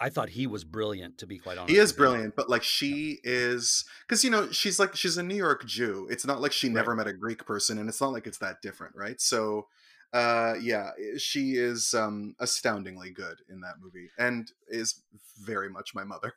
I 0.00 0.08
thought 0.10 0.30
he 0.30 0.46
was 0.46 0.64
brilliant. 0.64 1.18
To 1.18 1.26
be 1.26 1.38
quite 1.38 1.58
honest, 1.58 1.70
he 1.70 1.76
is 1.76 1.92
brilliant, 1.92 2.34
but 2.36 2.48
like 2.48 2.62
she 2.62 3.18
is 3.22 3.84
because 4.06 4.24
you 4.24 4.30
know 4.30 4.50
she's 4.50 4.78
like 4.78 4.96
she's 4.96 5.16
a 5.16 5.22
New 5.22 5.36
York 5.36 5.64
Jew. 5.66 6.08
It's 6.10 6.26
not 6.26 6.40
like 6.40 6.52
she 6.52 6.68
Right. 6.72 6.90
never 6.90 6.94
met 6.96 7.06
a 7.06 7.12
Greek 7.12 7.46
person, 7.46 7.78
and 7.78 7.88
it's 7.88 8.00
not 8.00 8.12
like 8.12 8.26
it's 8.26 8.38
that 8.38 8.62
different, 8.62 8.96
right? 8.96 9.20
So, 9.20 9.68
uh, 10.12 10.54
yeah, 10.60 10.90
she 11.18 11.52
is 11.54 11.94
um 11.94 12.34
astoundingly 12.40 13.10
good 13.10 13.42
in 13.48 13.60
that 13.60 13.78
movie, 13.80 14.10
and 14.18 14.50
is 14.68 15.02
very 15.38 15.70
much 15.70 15.94
my 15.94 16.04
mother. 16.04 16.34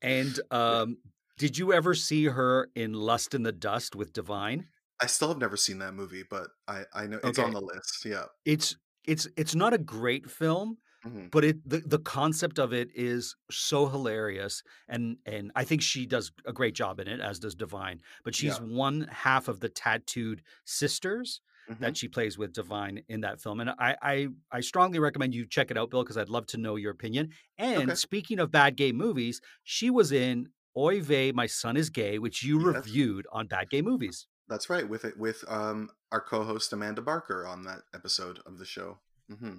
And 0.00 0.40
um, 0.50 0.98
did 1.38 1.58
you 1.58 1.72
ever 1.72 1.94
see 1.94 2.26
her 2.26 2.70
in 2.74 2.92
Lust 2.92 3.34
in 3.34 3.42
the 3.42 3.52
Dust 3.52 3.94
with 3.96 4.12
Divine? 4.12 4.68
I 5.00 5.06
still 5.06 5.28
have 5.28 5.38
never 5.38 5.56
seen 5.56 5.78
that 5.78 5.92
movie, 5.94 6.22
but 6.22 6.50
I 6.68 6.84
I 6.92 7.06
know 7.06 7.18
it's 7.24 7.38
Okay. 7.38 7.38
on 7.38 7.52
the 7.52 7.60
list. 7.60 8.04
Yeah. 8.04 8.26
It's 8.44 8.76
it's 9.04 9.28
it's 9.36 9.54
not 9.54 9.74
a 9.74 9.78
great 9.78 10.30
film, 10.30 10.78
Mhm. 11.04 11.32
but 11.32 11.44
it 11.44 11.68
the, 11.68 11.78
the 11.80 11.98
concept 11.98 12.58
of 12.58 12.72
it 12.72 12.90
is 12.94 13.34
so 13.50 13.86
hilarious 13.88 14.62
and 14.88 15.16
and 15.26 15.50
I 15.56 15.64
think 15.64 15.82
she 15.82 16.06
does 16.06 16.32
a 16.46 16.52
great 16.52 16.74
job 16.74 17.00
in 17.00 17.08
it 17.08 17.20
as 17.20 17.38
does 17.38 17.54
Divine 17.54 18.00
but 18.24 18.34
she's 18.34 18.60
Yeah. 18.60 18.66
one 18.66 19.02
half 19.10 19.48
of 19.48 19.60
the 19.60 19.68
tattooed 19.68 20.42
sisters 20.64 21.40
Mhm. 21.70 21.78
that 21.80 21.96
she 21.96 22.08
plays 22.08 22.38
with 22.38 22.52
Divine 22.52 23.04
in 23.08 23.20
that 23.22 23.40
film 23.40 23.60
and 23.60 23.70
I 23.70 23.96
I, 24.02 24.28
I 24.52 24.60
strongly 24.60 24.98
recommend 25.00 25.34
you 25.34 25.46
check 25.46 25.70
it 25.70 25.78
out 25.78 25.90
Bill 25.90 26.02
because 26.04 26.16
I'd 26.18 26.28
love 26.28 26.46
to 26.48 26.58
know 26.58 26.76
your 26.76 26.92
opinion 26.92 27.30
and 27.58 27.88
Okay. 27.88 27.96
speaking 27.96 28.38
of 28.38 28.50
bad 28.50 28.76
gay 28.76 28.92
movies 28.92 29.40
she 29.64 29.90
was 29.90 30.12
in 30.12 30.48
Oy 30.76 31.02
vey 31.02 31.32
my 31.32 31.46
son 31.46 31.76
is 31.76 31.90
gay 31.90 32.18
which 32.18 32.42
you 32.42 32.58
Yes. 32.58 32.72
reviewed 32.74 33.26
on 33.32 33.46
bad 33.48 33.70
gay 33.70 33.82
movies 33.82 34.26
That's 34.48 34.68
right, 34.68 34.88
with 34.88 35.04
it 35.04 35.16
with 35.18 35.44
um 35.48 35.90
our 36.10 36.20
co-host 36.20 36.72
Amanda 36.72 37.00
Barker 37.02 37.46
on 37.46 37.62
that 37.62 37.82
episode 37.94 38.40
of 38.44 38.58
the 38.58 38.64
show. 38.66 39.00
Hmm 39.30 39.58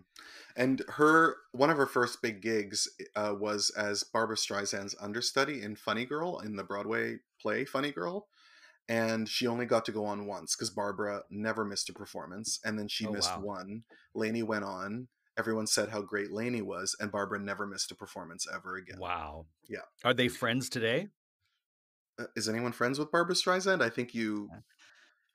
And 0.55 0.83
her 0.87 1.37
one 1.51 1.69
of 1.69 1.77
her 1.77 1.85
first 1.87 2.21
big 2.21 2.41
gigs 2.41 2.87
uh, 3.15 3.33
was 3.39 3.69
as 3.71 4.03
Barbra 4.03 4.35
Streisand's 4.35 4.95
understudy 4.99 5.61
in 5.61 5.75
Funny 5.75 6.05
Girl 6.05 6.39
in 6.39 6.55
the 6.55 6.63
Broadway 6.63 7.17
play 7.41 7.65
Funny 7.65 7.91
Girl, 7.91 8.27
and 8.89 9.27
she 9.27 9.47
only 9.47 9.65
got 9.65 9.85
to 9.85 9.91
go 9.91 10.05
on 10.05 10.25
once 10.27 10.55
because 10.55 10.69
Barbara 10.69 11.23
never 11.29 11.65
missed 11.65 11.89
a 11.89 11.93
performance, 11.93 12.59
and 12.63 12.77
then 12.77 12.87
she 12.87 13.07
Oh, 13.07 13.11
missed 13.11 13.35
wow. 13.37 13.41
one. 13.41 13.83
Lainie 14.15 14.43
went 14.43 14.65
on. 14.65 15.07
Everyone 15.37 15.65
said 15.67 15.89
how 15.89 16.01
great 16.01 16.29
Lainie 16.29 16.61
was, 16.61 16.95
and 16.99 17.11
Barbara 17.11 17.39
never 17.39 17.65
missed 17.65 17.91
a 17.91 17.95
performance 17.95 18.45
ever 18.53 18.75
again. 18.75 18.99
wow 18.99 19.45
Yeah. 19.67 19.85
are 20.03 20.13
they 20.13 20.27
friends 20.27 20.69
today 20.69 21.07
Uh, 22.19 22.25
is 22.35 22.47
anyone 22.47 22.71
friends 22.71 22.99
with 22.99 23.09
Barbra 23.11 23.33
Streisand? 23.33 23.81
I 23.81 23.89
think 23.89 24.13
you, 24.13 24.49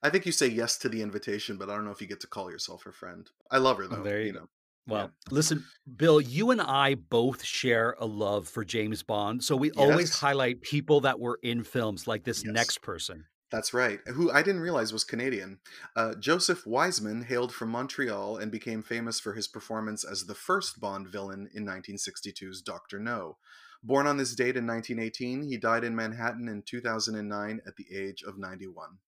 I 0.02 0.11
think 0.11 0.26
you 0.26 0.33
say 0.33 0.47
yes 0.47 0.78
to 0.78 0.88
the 0.88 1.02
invitation, 1.02 1.57
but 1.57 1.69
I 1.69 1.75
don't 1.75 1.85
know 1.85 1.90
if 1.90 2.00
you 2.00 2.07
get 2.07 2.21
to 2.21 2.26
call 2.26 2.50
yourself 2.50 2.85
her 2.85 2.93
friend. 2.93 3.28
I 3.50 3.59
love 3.59 3.78
her 3.78 3.88
though. 3.88 4.02
there 4.02 4.21
you 4.21 4.26
you 4.26 4.33
know. 4.35 4.49
Well, 4.87 5.11
listen, 5.31 5.64
Bill, 5.97 6.19
you 6.19 6.50
and 6.50 6.62
I 6.62 6.95
both 6.95 7.45
share 7.45 7.95
a 8.00 8.07
love 8.07 8.49
for 8.49 8.64
James 8.64 9.02
Bond. 9.02 9.45
So 9.45 9.55
we 9.55 9.71
always 9.73 10.19
highlight 10.19 10.62
people 10.62 11.02
that 11.02 11.21
were 11.21 11.38
in 11.43 11.62
films 11.62 12.07
like 12.07 12.25
this 12.25 12.43
Yes. 12.43 12.55
next 12.55 12.81
person. 12.81 13.26
That's 13.50 13.75
right. 13.75 14.00
Who 14.09 14.31
I 14.31 14.43
didn't 14.43 14.61
realize 14.62 14.93
was 14.93 15.05
Canadian. 15.05 15.59
Uh, 15.97 16.14
Joseph 16.14 16.67
Wiseman 16.67 17.23
hailed 17.23 17.52
from 17.55 17.71
Montreal 17.71 18.38
and 18.38 18.50
became 18.52 18.83
famous 18.83 19.21
for 19.21 19.35
his 19.35 19.49
performance 19.49 20.05
as 20.05 20.25
the 20.25 20.35
first 20.35 20.81
Bond 20.81 21.09
villain 21.09 21.49
in 21.55 21.67
1962's 21.67 22.62
Doctor 22.62 22.99
No. 22.99 23.37
Born 23.83 24.07
on 24.07 24.17
this 24.17 24.35
date 24.35 24.57
in 24.57 24.67
1918, 24.67 25.45
he 25.45 25.57
died 25.57 25.85
in 25.85 25.95
Manhattan 25.95 26.49
in 26.49 26.62
2009 26.62 27.61
at 27.67 27.76
the 27.76 27.87
age 27.95 28.23
of 28.23 28.38
91. 28.38 28.99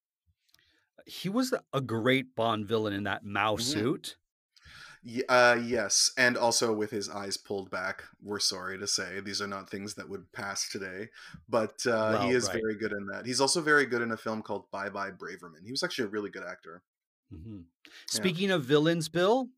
He 1.07 1.29
was 1.29 1.55
a 1.73 1.81
great 1.81 2.35
Bond 2.35 2.67
villain 2.67 2.93
in 2.93 3.05
that 3.05 3.25
Mao 3.25 3.57
Mhm. 3.57 3.57
suit. 3.57 4.17
Uh, 5.29 5.59
yes, 5.65 6.11
and 6.19 6.37
also 6.37 6.73
with 6.75 6.91
his 6.91 7.09
eyes 7.09 7.37
pulled 7.37 7.71
back. 7.71 8.05
We're 8.23 8.39
sorry 8.39 8.79
to 8.79 8.87
say 8.87 9.21
these 9.21 9.41
are 9.41 9.47
not 9.47 9.71
things 9.71 9.95
that 9.95 10.09
would 10.09 10.31
pass 10.33 10.69
today, 10.69 11.09
but 11.49 11.85
uh, 11.87 12.13
Well, 12.13 12.19
he 12.19 12.31
is 12.33 12.49
right. 12.49 12.61
very 12.61 12.77
good 12.77 12.93
in 12.93 13.07
that. 13.07 13.25
He's 13.27 13.41
also 13.41 13.61
very 13.63 13.87
good 13.87 14.03
in 14.03 14.13
a 14.13 14.17
film 14.17 14.43
called 14.43 14.71
Bye 14.71 14.91
Bye 14.91 15.11
Braverman. 15.13 15.65
He 15.65 15.71
was 15.71 15.83
actually 15.83 16.07
a 16.07 16.11
really 16.11 16.31
good 16.31 16.45
actor. 16.45 16.83
Mhm. 17.33 17.67
Speaking 18.07 18.51
of 18.51 18.65
villains, 18.65 19.09
Bill, 19.09 19.51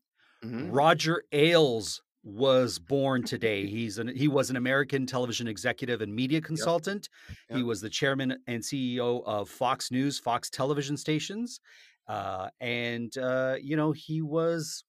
Mhm. 0.43 0.73
Roger 0.73 1.23
Ailes 1.31 2.03
was 2.23 2.79
born 2.79 3.23
today. 3.23 3.67
He's 3.67 3.97
an 3.97 4.07
he 4.15 4.27
was 4.27 4.49
an 4.49 4.55
American 4.55 5.05
television 5.05 5.47
executive 5.47 6.01
and 6.01 6.15
media 6.15 6.41
consultant. 6.41 7.09
He 7.49 7.61
Yep. 7.61 7.63
was 7.63 7.81
the 7.81 7.89
chairman 7.89 8.41
and 8.47 8.63
CEO 8.63 9.21
of 9.25 9.49
Fox 9.49 9.91
News, 9.91 10.19
Fox 10.19 10.49
television 10.49 10.97
stations. 10.97 11.59
Uh, 12.07 12.49
and 12.59 13.17
uh, 13.17 13.57
you 13.61 13.75
know, 13.75 13.91
he 13.91 14.21
was 14.21 14.83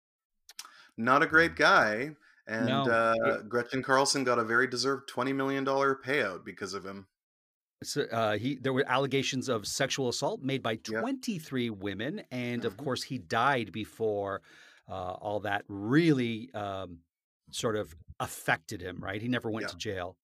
not 0.96 1.22
a 1.22 1.26
great 1.26 1.56
guy. 1.56 2.14
And 2.46 2.86
No. 2.86 2.88
uh, 2.88 3.42
Gretchen 3.48 3.82
Carlson 3.82 4.22
got 4.24 4.38
a 4.38 4.44
very 4.44 4.66
deserved 4.66 5.08
twenty 5.08 5.32
million 5.32 5.64
dollar 5.64 5.96
payout 5.96 6.44
because 6.44 6.74
of 6.74 6.84
him. 6.84 7.08
So, 7.82 8.02
uh, 8.04 8.38
he 8.38 8.56
there 8.56 8.72
were 8.72 8.84
allegations 8.88 9.48
of 9.48 9.66
sexual 9.66 10.08
assault 10.08 10.40
made 10.42 10.62
by 10.62 10.76
Yeah. 10.86 11.04
23 11.04 11.68
women, 11.70 12.20
and 12.30 12.64
of 12.64 12.76
Mhm. 12.76 12.76
course 12.76 13.02
he 13.02 13.18
died 13.18 13.72
before 13.72 14.42
uh, 14.88 15.12
all 15.14 15.40
that 15.40 15.64
really 15.68 16.50
um, 16.54 17.00
sort 17.50 17.76
of 17.76 17.94
affected 18.20 18.80
him. 18.82 18.98
Right? 19.02 19.20
He 19.22 19.28
never 19.28 19.50
went 19.50 19.64
Yeah. 19.64 19.68
to 19.68 19.76
jail. 19.76 20.16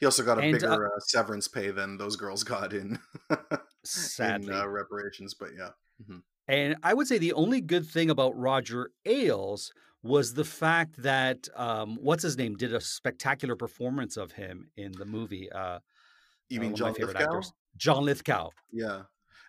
He 0.00 0.06
also 0.06 0.24
got 0.24 0.38
a 0.38 0.42
And, 0.42 0.56
uh 0.56 0.58
bigger 0.58 0.86
uh, 0.94 1.00
severance 1.00 1.48
pay 1.48 1.70
than 1.70 1.96
those 1.98 2.16
girls 2.16 2.44
got 2.44 2.72
in 2.72 2.98
in 3.30 3.58
Sadly, 3.84 4.52
uh, 4.52 4.66
reparations. 4.66 5.34
But 5.34 5.50
yeah, 5.56 5.70
Mhm. 6.02 6.22
and 6.48 6.76
I 6.82 6.94
would 6.94 7.06
say 7.06 7.18
the 7.18 7.32
only 7.34 7.60
good 7.60 7.86
thing 7.86 8.10
about 8.10 8.36
Roger 8.36 8.90
Ailes 9.04 9.72
was 10.02 10.34
the 10.34 10.44
fact 10.44 10.96
that 11.02 11.48
um, 11.56 11.96
what's 11.96 12.22
his 12.22 12.36
name 12.36 12.56
did 12.56 12.74
a 12.74 12.80
spectacular 12.80 13.56
performance 13.56 14.16
of 14.16 14.32
him 14.32 14.70
in 14.76 14.92
the 14.92 15.06
movie. 15.06 15.50
Uh, 15.50 15.80
you 16.50 16.60
uh, 16.60 16.62
mean 16.62 16.74
John 16.76 16.92
Lithgow? 16.94 17.18
actors, 17.18 17.52
John 17.76 18.04
Lithgow. 18.04 18.50
Yeah, 18.72 19.04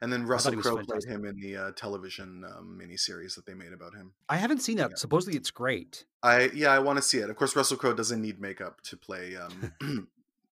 and 0.05 0.13
then 0.13 0.27
Russell 0.27 0.55
Crowe 0.57 0.77
played 0.83 1.03
him 1.03 1.25
in 1.25 1.39
the 1.39 1.57
uh, 1.57 1.71
television 1.75 2.45
um, 2.45 2.79
miniseries 2.79 3.33
that 3.33 3.47
they 3.47 3.55
made 3.55 3.73
about 3.73 3.95
him. 3.95 4.13
I 4.29 4.37
haven't 4.37 4.59
seen 4.59 4.77
that. 4.77 4.91
Yeah. 4.91 4.97
Supposedly, 4.97 5.35
it's 5.35 5.49
great. 5.49 6.05
I 6.21 6.51
yeah, 6.53 6.69
I 6.69 6.77
want 6.77 6.97
to 6.97 7.01
see 7.01 7.17
it. 7.17 7.29
Of 7.31 7.35
course, 7.37 7.55
Russell 7.55 7.77
Crowe 7.77 7.95
doesn't 7.95 8.21
need 8.21 8.39
makeup 8.39 8.81
to 8.81 8.97
play 8.97 9.35
um, 9.35 9.73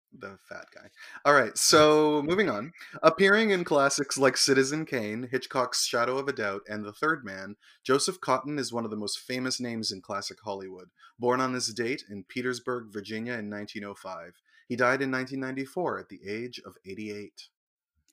the 0.19 0.37
fat 0.51 0.67
guy. 0.75 0.91
All 1.25 1.33
right, 1.33 1.57
so 1.57 2.23
moving 2.27 2.51
on. 2.51 2.73
Appearing 3.03 3.49
in 3.49 3.65
classics 3.65 4.19
like 4.19 4.37
Citizen 4.37 4.85
Kane, 4.85 5.29
Hitchcock's 5.31 5.87
Shadow 5.87 6.19
of 6.19 6.29
a 6.29 6.33
Doubt, 6.35 6.61
and 6.69 6.85
The 6.85 6.93
Third 6.93 7.25
Man, 7.25 7.57
Joseph 7.83 8.21
Cotten 8.21 8.59
is 8.59 8.71
one 8.71 8.85
of 8.85 8.91
the 8.91 8.99
most 8.99 9.19
famous 9.19 9.59
names 9.59 9.91
in 9.91 10.03
classic 10.03 10.37
Hollywood. 10.45 10.89
Born 11.19 11.41
on 11.41 11.55
this 11.55 11.73
date 11.73 12.05
in 12.11 12.25
Petersburg, 12.29 12.93
Virginia 12.93 13.33
in 13.33 13.49
1905. 13.49 14.35
He 14.69 14.77
died 14.77 15.01
in 15.01 15.11
1994 15.11 16.01
at 16.01 16.09
the 16.11 16.21
age 16.29 16.61
of 16.67 16.77
88. 16.85 17.49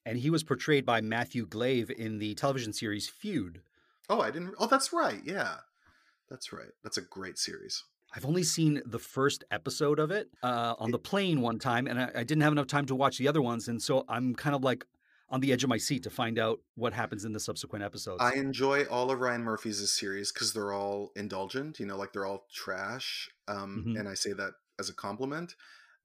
And 0.05 0.19
he 0.19 0.29
was 0.29 0.43
portrayed 0.43 0.85
by 0.85 1.01
Matthew 1.01 1.45
Glave 1.47 1.89
in 1.89 2.19
the 2.19 2.35
television 2.35 2.73
series 2.73 3.09
Feud. 3.09 3.61
Oh, 4.09 4.21
I 4.21 4.29
didn't 4.31 4.53
Oh, 4.59 4.67
that's 4.67 4.93
right. 4.93 5.21
Yeah. 5.25 5.57
That's 6.29 6.53
right. 6.53 6.69
That's 6.83 6.97
a 6.97 7.01
great 7.01 7.37
series. 7.37 7.83
I've 8.15 8.25
only 8.25 8.43
seen 8.43 8.81
the 8.85 8.99
first 8.99 9.43
episode 9.51 9.99
of 9.99 10.09
it 10.11 10.29
uh, 10.41 10.75
on 10.79 10.91
the 10.91 10.99
plane 10.99 11.41
one 11.41 11.59
time, 11.59 11.85
and 11.85 11.99
I, 11.99 12.11
I 12.15 12.23
didn't 12.23 12.41
have 12.41 12.53
enough 12.53 12.67
time 12.67 12.85
to 12.85 12.95
watch 12.95 13.17
the 13.17 13.27
other 13.27 13.41
ones. 13.41 13.67
And 13.67 13.81
so 13.81 14.05
I'm 14.07 14.33
kind 14.35 14.55
of 14.55 14.63
like 14.63 14.85
on 15.29 15.41
the 15.41 15.51
edge 15.51 15.63
of 15.63 15.69
my 15.69 15.77
seat 15.77 16.03
to 16.03 16.09
find 16.09 16.39
out 16.39 16.59
what 16.75 16.93
happens 16.93 17.25
in 17.25 17.33
the 17.33 17.39
subsequent 17.39 17.83
episodes. 17.83 18.21
I 18.21 18.33
enjoy 18.33 18.85
all 18.85 19.11
of 19.11 19.19
Ryan 19.19 19.43
Murphy's 19.43 19.91
series 19.91 20.31
because 20.31 20.53
they're 20.53 20.71
all 20.71 21.11
indulgent, 21.15 21.79
you 21.79 21.85
know, 21.87 21.97
like 21.97 22.13
they're 22.13 22.27
all 22.27 22.45
trash. 22.53 23.29
Um, 23.47 23.83
Mhm. 23.87 23.99
And 23.99 24.07
I 24.07 24.13
say 24.13 24.33
that 24.33 24.53
as 24.79 24.87
a 24.89 24.93
compliment. 24.93 25.55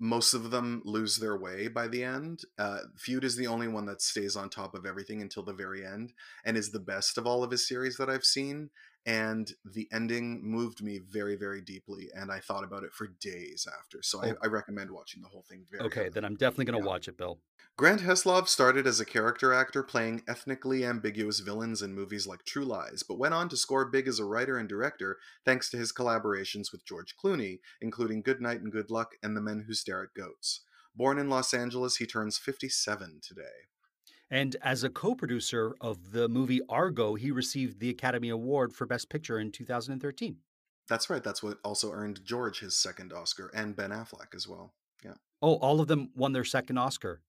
Most 0.02 0.32
of 0.32 0.50
them 0.50 0.80
lose 0.86 1.16
their 1.16 1.36
way 1.36 1.68
by 1.68 1.86
the 1.86 2.02
end. 2.02 2.40
Uh, 2.58 2.78
Feud 2.96 3.22
is 3.22 3.36
the 3.36 3.46
only 3.46 3.68
one 3.68 3.84
that 3.84 4.00
stays 4.00 4.34
on 4.34 4.48
top 4.48 4.74
of 4.74 4.86
everything 4.86 5.20
until 5.20 5.42
the 5.42 5.52
very 5.52 5.84
end 5.84 6.14
and 6.44 6.56
is 6.56 6.70
the 6.70 6.80
best 6.80 7.18
of 7.18 7.26
all 7.26 7.44
of 7.44 7.50
his 7.50 7.68
series 7.68 7.98
that 7.98 8.08
I've 8.08 8.24
seen. 8.24 8.70
And 9.06 9.50
the 9.64 9.88
ending 9.92 10.40
moved 10.42 10.82
me 10.82 10.98
very, 10.98 11.34
very 11.34 11.62
deeply. 11.62 12.08
And 12.14 12.30
I 12.30 12.38
thought 12.40 12.64
about 12.64 12.84
it 12.84 12.92
for 12.92 13.06
days 13.20 13.66
after. 13.80 14.02
So 14.02 14.22
I, 14.22 14.32
Oh. 14.32 14.36
I 14.42 14.46
recommend 14.46 14.90
watching 14.90 15.22
the 15.22 15.28
whole 15.28 15.44
thing 15.48 15.64
very 15.70 15.84
okay, 15.84 15.94
heavily. 16.04 16.10
then 16.14 16.24
I'm 16.26 16.36
definitely 16.36 16.66
going 16.66 16.80
to 16.82 16.84
Yeah. 16.86 16.92
watch 16.92 17.08
it, 17.08 17.16
Bill. 17.16 17.40
Grant 17.76 18.02
Heslov 18.02 18.46
started 18.46 18.86
as 18.86 19.00
a 19.00 19.06
character 19.06 19.54
actor 19.54 19.82
playing 19.82 20.22
ethnically 20.28 20.84
ambiguous 20.84 21.40
villains 21.40 21.80
in 21.80 21.94
movies 21.94 22.26
like 22.26 22.44
True 22.44 22.64
Lies, 22.66 23.02
but 23.02 23.18
went 23.18 23.32
on 23.32 23.48
to 23.48 23.56
score 23.56 23.86
big 23.86 24.06
as 24.06 24.18
a 24.18 24.24
writer 24.26 24.58
and 24.58 24.68
director 24.68 25.18
thanks 25.46 25.70
to 25.70 25.78
his 25.78 25.92
collaborations 25.92 26.70
with 26.70 26.84
George 26.84 27.14
Clooney, 27.16 27.60
including 27.80 28.20
Good 28.20 28.42
Night 28.42 28.60
and 28.60 28.70
Good 28.70 28.90
Luck 28.90 29.12
and 29.22 29.34
The 29.34 29.40
Men 29.40 29.64
Who 29.66 29.72
Stare 29.72 30.02
at 30.02 30.14
Goats. 30.14 30.60
Born 30.94 31.18
in 31.18 31.30
Los 31.30 31.54
Angeles, 31.54 31.96
he 31.96 32.06
turns 32.06 32.36
57 32.36 33.20
today. 33.22 33.68
And 34.30 34.56
as 34.62 34.84
a 34.84 34.90
co 34.90 35.14
producer 35.14 35.74
of 35.80 36.12
the 36.12 36.28
movie 36.28 36.60
Argo, 36.68 37.14
he 37.14 37.30
received 37.30 37.80
the 37.80 37.90
Academy 37.90 38.28
Award 38.28 38.72
for 38.72 38.86
Best 38.86 39.08
Picture 39.08 39.38
in 39.38 39.50
2013. 39.50 40.36
That's 40.88 41.08
right, 41.10 41.22
that's 41.22 41.42
what 41.42 41.58
also 41.64 41.92
earned 41.92 42.24
George 42.24 42.60
his 42.60 42.76
second 42.76 43.12
Oscar, 43.12 43.50
and 43.54 43.76
Ben 43.76 43.90
Affleck 43.90 44.34
as 44.34 44.48
well. 44.48 44.74
Yeah. 45.04 45.14
Oh, 45.40 45.54
all 45.56 45.80
of 45.80 45.88
them 45.88 46.10
won 46.16 46.32
their 46.32 46.44
second 46.44 46.78
Oscar. 46.78 47.22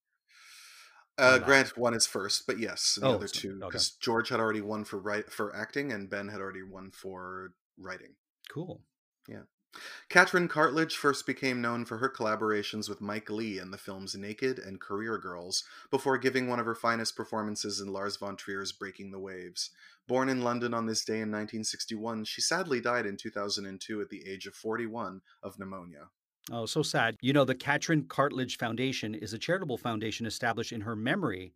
Uh? 1.18 1.38
Grant 1.40 1.78
won 1.78 1.94
his 1.94 2.08
first, 2.08 2.48
but 2.48 2.58
yes, 2.60 2.98
the 3.00 3.06
Oh, 3.08 3.14
other 3.16 3.28
two, 3.28 3.52
okay. 3.58 3.68
because 3.68 3.92
George 3.92 4.30
had 4.30 4.40
already 4.40 4.62
won 4.62 4.84
for 4.84 4.98
write, 4.98 5.32
for 5.32 5.56
acting, 5.56 5.92
and 5.92 6.10
Ben 6.10 6.28
had 6.30 6.40
already 6.40 6.64
won 6.64 6.90
for 6.90 7.54
writing. 7.78 8.16
Cool. 8.52 8.82
Katrin 10.10 10.50
Cartlidge 10.50 10.96
first 10.96 11.26
became 11.26 11.62
known 11.62 11.86
for 11.86 11.98
her 11.98 12.10
collaborations 12.10 12.90
with 12.90 13.00
Mike 13.00 13.30
Leigh 13.30 13.58
in 13.58 13.72
the 13.72 13.78
films 13.78 14.14
Naked 14.16 14.60
and 14.60 14.82
Career 14.82 15.18
Girls, 15.18 15.64
before 15.90 16.18
giving 16.18 16.48
one 16.48 16.60
of 16.60 16.66
her 16.66 16.76
finest 16.76 17.16
performances 17.16 17.80
in 17.80 17.94
Lars 17.94 18.18
von 18.18 18.36
Trier's 18.36 18.74
Breaking 18.74 19.12
the 19.12 19.20
Waves. 19.20 19.70
Born 20.08 20.28
in 20.28 20.42
London 20.42 20.74
on 20.74 20.86
this 20.86 21.06
day 21.06 21.22
in 21.22 21.32
1961, 21.32 22.26
she 22.26 22.42
sadly 22.42 22.82
died 22.82 23.06
in 23.06 23.16
2002 23.16 24.02
at 24.02 24.10
the 24.10 24.28
age 24.28 24.46
of 24.46 24.54
41 24.54 25.22
of 25.42 25.58
pneumonia. 25.58 26.10
Oh, 26.52 26.66
so 26.66 26.84
sad. 26.84 27.16
You 27.22 27.34
know, 27.34 27.46
the 27.46 27.56
Katrin 27.56 28.04
Cartlidge 28.04 28.58
Foundation 28.58 29.16
is 29.16 29.32
a 29.32 29.40
charitable 29.40 29.78
foundation 29.78 30.26
established 30.26 30.74
in 30.74 30.82
her 30.82 30.96
memory, 30.96 31.54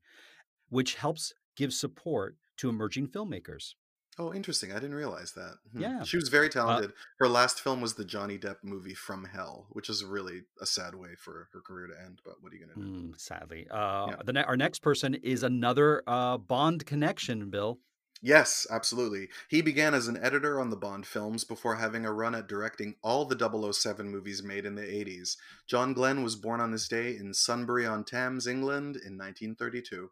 which 0.69 0.95
helps 0.95 1.33
give 1.55 1.73
support 1.73 2.37
to 2.57 2.69
emerging 2.69 3.09
filmmakers. 3.09 3.73
Oh, 4.17 4.33
interesting. 4.33 4.71
I 4.71 4.75
didn't 4.75 4.95
realize 4.95 5.33
that. 5.33 5.55
Hmm. 5.73 5.81
Yeah. 5.81 6.03
She 6.03 6.15
was 6.17 6.29
very 6.29 6.47
talented. 6.49 6.93
her 7.19 7.27
last 7.27 7.59
film 7.59 7.81
was 7.81 7.95
the 7.95 8.05
Johnny 8.05 8.37
Depp 8.37 8.57
movie 8.63 8.93
From 8.93 9.25
Hell, 9.25 9.67
which 9.71 9.89
is 9.89 10.03
really 10.05 10.43
a 10.61 10.65
sad 10.65 10.95
way 10.95 11.15
for 11.19 11.49
her 11.53 11.59
career 11.61 11.87
to 11.87 12.01
end, 12.01 12.21
but 12.23 12.35
what 12.41 12.53
are 12.53 12.55
you 12.55 12.65
going 12.65 12.77
to 12.77 12.81
do? 12.93 13.07
Mm, 13.09 13.19
sadly. 13.19 13.67
Uh, 13.69 14.07
Yeah. 14.11 14.15
the 14.23 14.33
ne- 14.33 14.43
our 14.43 14.55
next 14.57 14.79
person 14.79 15.15
is 15.15 15.43
another 15.43 16.01
uh, 16.07 16.37
Bond 16.37 16.85
connection, 16.85 17.49
Bill. 17.49 17.79
Yes, 18.21 18.65
absolutely. 18.71 19.27
He 19.49 19.61
began 19.61 19.93
as 19.93 20.07
an 20.07 20.17
editor 20.23 20.59
on 20.61 20.69
the 20.69 20.77
Bond 20.77 21.05
films 21.05 21.43
before 21.43 21.75
having 21.75 22.05
a 22.05 22.13
run 22.13 22.33
at 22.33 22.47
directing 22.47 22.95
all 23.03 23.25
the 23.25 23.35
007 23.73 24.09
movies 24.09 24.41
made 24.41 24.65
in 24.65 24.75
the 24.75 24.81
80s. 24.81 25.35
John 25.67 25.93
Glen 25.93 26.23
was 26.23 26.35
born 26.37 26.61
on 26.61 26.71
this 26.71 26.87
day 26.87 27.17
in 27.17 27.33
Sunbury 27.33 27.85
on 27.85 28.03
Thames, 28.05 28.47
England 28.47 28.95
in 28.95 29.17
1932. 29.17 30.09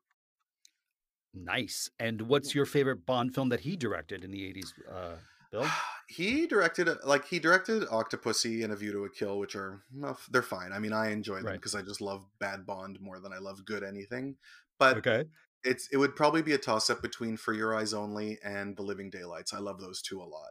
Nice. 1.33 1.89
And 1.99 2.23
what's 2.23 2.53
your 2.53 2.65
favorite 2.65 3.05
Bond 3.05 3.33
film 3.33 3.49
that 3.49 3.61
he 3.61 3.75
directed 3.75 4.23
in 4.23 4.31
the 4.31 4.41
80s, 4.41 4.71
uh, 4.91 5.15
Bill? 5.51 5.67
He 6.09 6.45
directed 6.45 6.89
like 7.05 7.25
he 7.25 7.39
directed 7.39 7.83
Octopussy 7.83 8.63
and 8.63 8.71
A 8.73 8.75
View 8.75 8.91
to 8.91 9.05
a 9.05 9.09
Kill, 9.09 9.39
which 9.39 9.55
are 9.55 9.81
well, 9.95 10.19
they're 10.29 10.43
fine. 10.43 10.71
I 10.71 10.77
mean, 10.77 10.93
I 10.93 11.11
enjoy 11.11 11.37
them 11.37 11.45
Right. 11.45 11.53
because 11.53 11.73
I 11.73 11.81
just 11.81 12.01
love 12.01 12.25
bad 12.39 12.65
Bond 12.67 12.99
more 13.01 13.19
than 13.19 13.31
I 13.33 13.39
love 13.39 13.65
good 13.65 13.83
anything. 13.83 14.35
But 14.77 14.97
Okay. 14.97 15.23
it's 15.63 15.87
it 15.91 15.97
would 15.97 16.15
probably 16.15 16.41
be 16.43 16.53
a 16.53 16.57
toss 16.57 16.89
up 16.91 17.01
between 17.01 17.35
For 17.37 17.53
Your 17.53 17.73
Eyes 17.75 17.93
Only 17.95 18.37
and 18.43 18.75
The 18.77 18.83
Living 18.83 19.09
Daylights. 19.09 19.53
I 19.53 19.59
love 19.59 19.79
those 19.79 20.01
two 20.03 20.21
a 20.21 20.23
lot. 20.25 20.49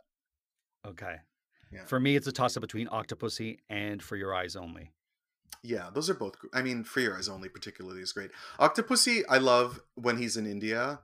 Okay. 0.86 1.16
Yeah. 1.70 1.84
For 1.84 2.00
me, 2.00 2.16
it's 2.16 2.26
a 2.26 2.32
toss 2.32 2.56
up 2.56 2.62
between 2.62 2.88
Octopussy 2.88 3.58
and 3.68 4.02
For 4.02 4.16
Your 4.16 4.34
Eyes 4.34 4.56
Only. 4.56 4.90
Yeah, 5.62 5.90
those 5.94 6.10
are 6.10 6.14
both. 6.14 6.36
I 6.52 6.62
mean, 6.62 6.82
For 6.84 7.00
Your 7.00 7.16
Eyes 7.16 7.28
Only 7.28 7.48
particularly 7.48 8.02
is 8.02 8.12
great. 8.12 8.30
Octopussy, 8.58 9.22
I 9.28 9.38
love 9.38 9.80
when 9.94 10.18
he's 10.18 10.36
in 10.36 10.46
India. 10.46 11.00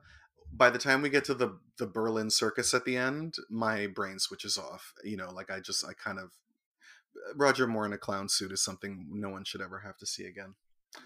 By 0.51 0.69
the 0.69 0.79
time 0.79 1.01
we 1.01 1.09
get 1.09 1.25
to 1.25 1.33
the 1.33 1.59
the 1.77 1.87
Berlin 1.87 2.29
circus 2.29 2.73
at 2.73 2.83
the 2.83 2.97
end, 2.97 3.35
my 3.49 3.87
brain 3.87 4.19
switches 4.19 4.57
off. 4.57 4.93
You 5.03 5.15
know, 5.15 5.29
like 5.29 5.49
I 5.49 5.59
just 5.59 5.85
I 5.85 5.93
kind 5.93 6.19
of 6.19 6.31
Roger 7.35 7.67
Moore 7.67 7.85
in 7.85 7.93
a 7.93 7.97
clown 7.97 8.29
suit 8.29 8.51
is 8.51 8.61
something 8.61 9.07
no 9.11 9.29
one 9.29 9.43
should 9.43 9.61
ever 9.61 9.79
have 9.79 9.97
to 9.97 10.05
see 10.05 10.25
again. 10.25 10.55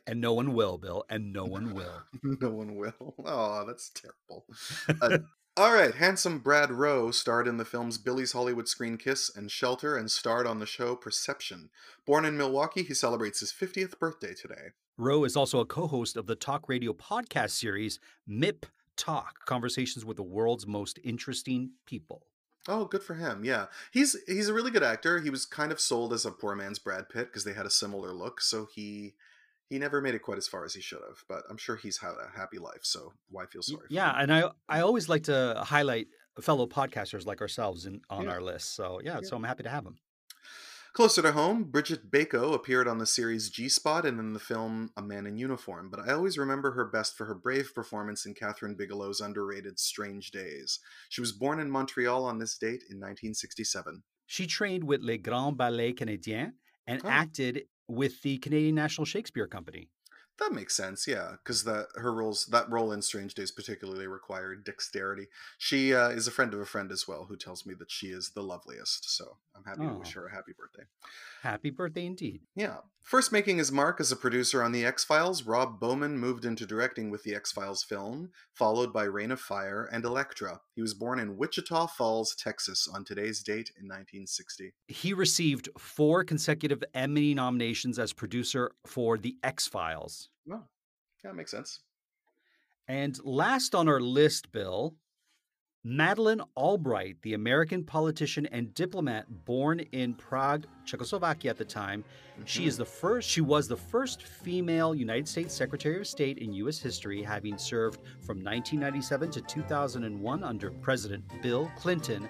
And 0.08 0.22
no 0.22 0.34
one 0.34 0.54
will, 0.54 0.78
Bill. 0.78 1.04
And 1.10 1.34
no 1.34 1.46
one 1.46 1.74
will. 1.74 2.04
no 2.24 2.50
one 2.50 2.76
will. 2.76 3.16
Oh, 3.26 3.66
that's 3.66 3.90
terrible. 3.90 4.46
Uh, 5.02 5.18
all 5.56 5.72
right, 5.72 5.94
handsome 5.94 6.40
Brad 6.40 6.72
Rowe 6.72 7.12
starred 7.12 7.48
in 7.48 7.58
the 7.58 7.66
films 7.66 8.00
Billy's 8.00 8.32
Hollywood 8.32 8.68
Screen 8.68 8.98
Kiss 8.98 9.30
and 9.36 9.52
Shelter 9.52 9.96
and 9.96 10.10
starred 10.10 10.48
on 10.48 10.58
the 10.58 10.66
show 10.66 10.96
Perception. 10.96 11.70
Born 12.08 12.26
in 12.26 12.38
Milwaukee, 12.38 12.82
he 12.82 12.96
celebrates 12.96 13.40
his 13.40 13.52
50th 13.52 14.00
birthday 14.00 14.34
today. 14.34 14.72
Rowe 14.98 15.24
is 15.24 15.36
also 15.36 15.60
a 15.60 15.66
co 15.66 15.86
host 15.86 16.18
of 16.18 16.26
the 16.26 16.36
talk 16.36 16.68
radio 16.68 16.92
podcast 16.92 17.52
series 17.52 18.00
MIP 18.28 18.66
Talk 18.98 19.46
Conversations 19.46 20.04
with 20.04 20.18
the 20.18 20.24
World's 20.24 20.66
Most 20.66 21.00
Interesting 21.04 21.72
People. 21.86 22.26
Oh, 22.68 22.86
good 22.86 23.04
for 23.04 23.14
him. 23.14 23.44
Yeah. 23.46 23.68
He's 23.92 24.16
he's 24.26 24.50
a 24.50 24.54
really 24.54 24.72
good 24.72 24.84
actor. 24.84 25.20
He 25.20 25.30
was 25.30 25.46
kind 25.46 25.72
of 25.72 25.80
sold 25.80 26.14
as 26.14 26.26
a 26.26 26.32
poor 26.32 26.56
man's 26.56 26.80
Brad 26.80 27.10
Pitt 27.10 27.28
because 27.28 27.44
they 27.44 27.54
had 27.54 27.66
a 27.66 27.72
similar 27.72 28.12
look, 28.12 28.42
so 28.42 28.68
he 28.74 29.14
he 29.74 29.80
never 29.80 30.00
made 30.02 30.16
it 30.16 30.22
quite 30.28 30.38
as 30.38 30.48
far 30.48 30.64
as 30.66 30.74
he 30.74 30.82
should 30.82 31.02
have, 31.10 31.20
but 31.28 31.42
I'm 31.50 31.58
sure 31.58 31.76
he's 31.76 31.98
had 31.98 32.14
a 32.26 32.30
happy 32.40 32.60
life, 32.60 32.84
so 32.84 33.00
why 33.30 33.46
feel 33.48 33.64
sorry 33.64 33.88
for 33.88 33.94
Yeah, 33.94 34.12
him? 34.14 34.22
and 34.22 34.34
I 34.38 34.52
I 34.76 34.82
always 34.82 35.10
like 35.10 35.24
to 35.24 35.38
highlight 35.74 36.08
fellow 36.42 36.68
podcasters 36.68 37.26
like 37.26 37.42
ourselves 37.42 37.86
in, 37.88 38.02
on 38.10 38.26
Yeah. 38.26 38.32
our 38.34 38.42
list. 38.42 38.76
So 38.76 38.86
yeah, 39.04 39.16
Yeah. 39.22 39.28
so 39.28 39.36
I'm 39.38 39.44
happy 39.52 39.64
to 39.64 39.70
have 39.70 39.84
them. 39.84 39.98
Closer 40.94 41.24
to 41.24 41.32
home, 41.32 41.64
Brigitte 41.64 42.12
Bako 42.12 42.54
appeared 42.54 42.88
on 42.88 43.00
the 43.00 43.08
series 43.08 43.50
G 43.50 43.68
Spot 43.68 44.06
and 44.06 44.20
in 44.20 44.34
the 44.34 44.40
film 44.40 44.92
A 44.96 45.02
Man 45.02 45.26
in 45.26 45.38
Uniform, 45.38 45.90
but 45.90 46.00
I 46.00 46.14
always 46.14 46.38
remember 46.38 46.72
her 46.74 46.86
best 46.86 47.18
for 47.18 47.26
her 47.26 47.34
brave 47.34 47.74
performance 47.74 48.28
in 48.28 48.36
Kathryn 48.36 48.76
Bigelow's 48.80 49.20
underrated 49.20 49.80
Strange 49.80 50.30
Days. 50.30 50.80
She 51.10 51.20
was 51.22 51.32
born 51.32 51.60
in 51.60 51.72
Montreal 51.72 52.24
on 52.26 52.38
this 52.38 52.56
date 52.60 52.84
in 52.92 53.00
1967. 53.00 54.04
She 54.28 54.46
trained 54.46 54.84
with 54.84 55.02
Les 55.02 55.18
Grands 55.18 55.58
Ballets 55.58 56.00
Canadiens 56.00 56.54
and 56.86 57.02
Oh. 57.04 57.10
acted 57.10 57.64
with 57.88 58.22
the 58.22 58.38
Canadian 58.38 58.76
National 58.76 59.06
Shakespeare 59.06 59.48
Company. 59.48 59.90
That 60.40 60.52
makes 60.52 60.76
sense, 60.76 61.08
yeah, 61.08 61.34
because 61.44 61.64
that 61.66 61.88
her 61.96 62.12
roles 62.14 62.48
that 62.48 62.70
role 62.70 62.92
in 62.92 63.02
Strange 63.04 63.36
Days 63.36 63.52
particularly 63.52 64.08
required 64.08 64.64
dexterity. 64.66 65.28
She 65.60 65.94
uh, 65.94 66.10
is 66.10 66.28
a 66.28 66.32
friend 66.32 66.54
of 66.54 66.60
a 66.60 66.66
friend 66.66 66.92
as 66.92 67.08
well, 67.08 67.26
who 67.30 67.36
tells 67.38 67.66
me 67.68 67.76
that 67.76 67.92
she 67.92 68.08
is 68.08 68.32
the 68.34 68.42
loveliest. 68.42 69.16
So 69.16 69.38
I'm 69.56 69.64
happy 69.64 69.88
to 69.88 69.94
wish 69.94 70.18
Oh. 70.18 70.22
her 70.22 70.28
a 70.28 70.32
happy 70.34 70.54
birthday. 70.58 70.88
Happy 71.44 71.70
birthday 71.70 72.06
indeed. 72.08 72.42
Yeah. 72.56 72.78
First 73.02 73.32
making 73.34 73.58
his 73.58 73.72
mark 73.72 74.00
as 74.00 74.12
a 74.14 74.16
producer 74.16 74.64
on 74.64 74.72
The 74.72 74.86
X 74.86 75.04
Files, 75.04 75.44
Rob 75.44 75.80
Bowman 75.80 76.18
moved 76.18 76.46
into 76.46 76.66
directing 76.66 77.10
with 77.12 77.22
the 77.24 77.36
X 77.36 77.52
Files 77.52 77.84
film, 77.84 78.32
followed 78.54 78.92
by 78.94 79.04
Reign 79.04 79.32
of 79.32 79.42
Fire 79.42 79.88
and 79.92 80.04
Elektra. 80.06 80.62
He 80.74 80.82
was 80.82 80.94
born 80.94 81.20
in 81.20 81.38
Wichita 81.38 81.88
Falls, 81.88 82.34
Texas, 82.36 82.88
on 82.92 83.04
today's 83.04 83.44
date 83.44 83.72
in 83.78 83.88
1960. 83.88 84.74
He 84.88 85.14
received 85.14 85.70
four 85.78 86.24
consecutive 86.24 86.82
Emmy 86.94 87.34
nominations 87.34 88.00
as 88.00 88.14
producer 88.14 88.72
for 88.88 89.18
The 89.18 89.36
X 89.44 89.68
Files. 89.68 90.23
Well, 90.46 90.70
yeah, 91.24 91.32
makes 91.32 91.52
sense. 91.52 91.82
And 92.88 93.18
last 93.24 93.76
on 93.76 93.88
our 93.88 94.02
list, 94.02 94.52
Bill, 94.52 94.96
Madeleine 95.86 96.42
Albright, 96.56 97.22
the 97.24 97.34
American 97.34 97.84
politician 97.84 98.46
and 98.48 98.74
diplomat 98.74 99.46
born 99.46 99.80
in 99.80 100.14
Prague, 100.16 100.66
Czechoslovakia 100.86 101.52
at 101.52 101.58
the 101.58 101.66
time. 101.66 102.06
She 102.46 102.64
Mhm. 102.64 102.68
is 102.68 102.78
the 102.78 102.86
first 102.86 103.30
she 103.30 103.42
was 103.42 103.68
the 103.68 103.76
first 103.78 104.24
female 104.24 104.96
United 104.96 105.28
States 105.28 105.54
Secretary 105.54 105.98
of 106.00 106.08
State 106.08 106.38
in 106.38 106.54
US 106.54 106.80
history, 106.80 107.22
having 107.22 107.58
served 107.58 108.00
from 108.22 108.42
1997 108.42 109.30
to 109.32 109.42
2001 109.42 110.42
under 110.44 110.72
President 110.72 111.24
Bill 111.42 111.70
Clinton. 111.78 112.30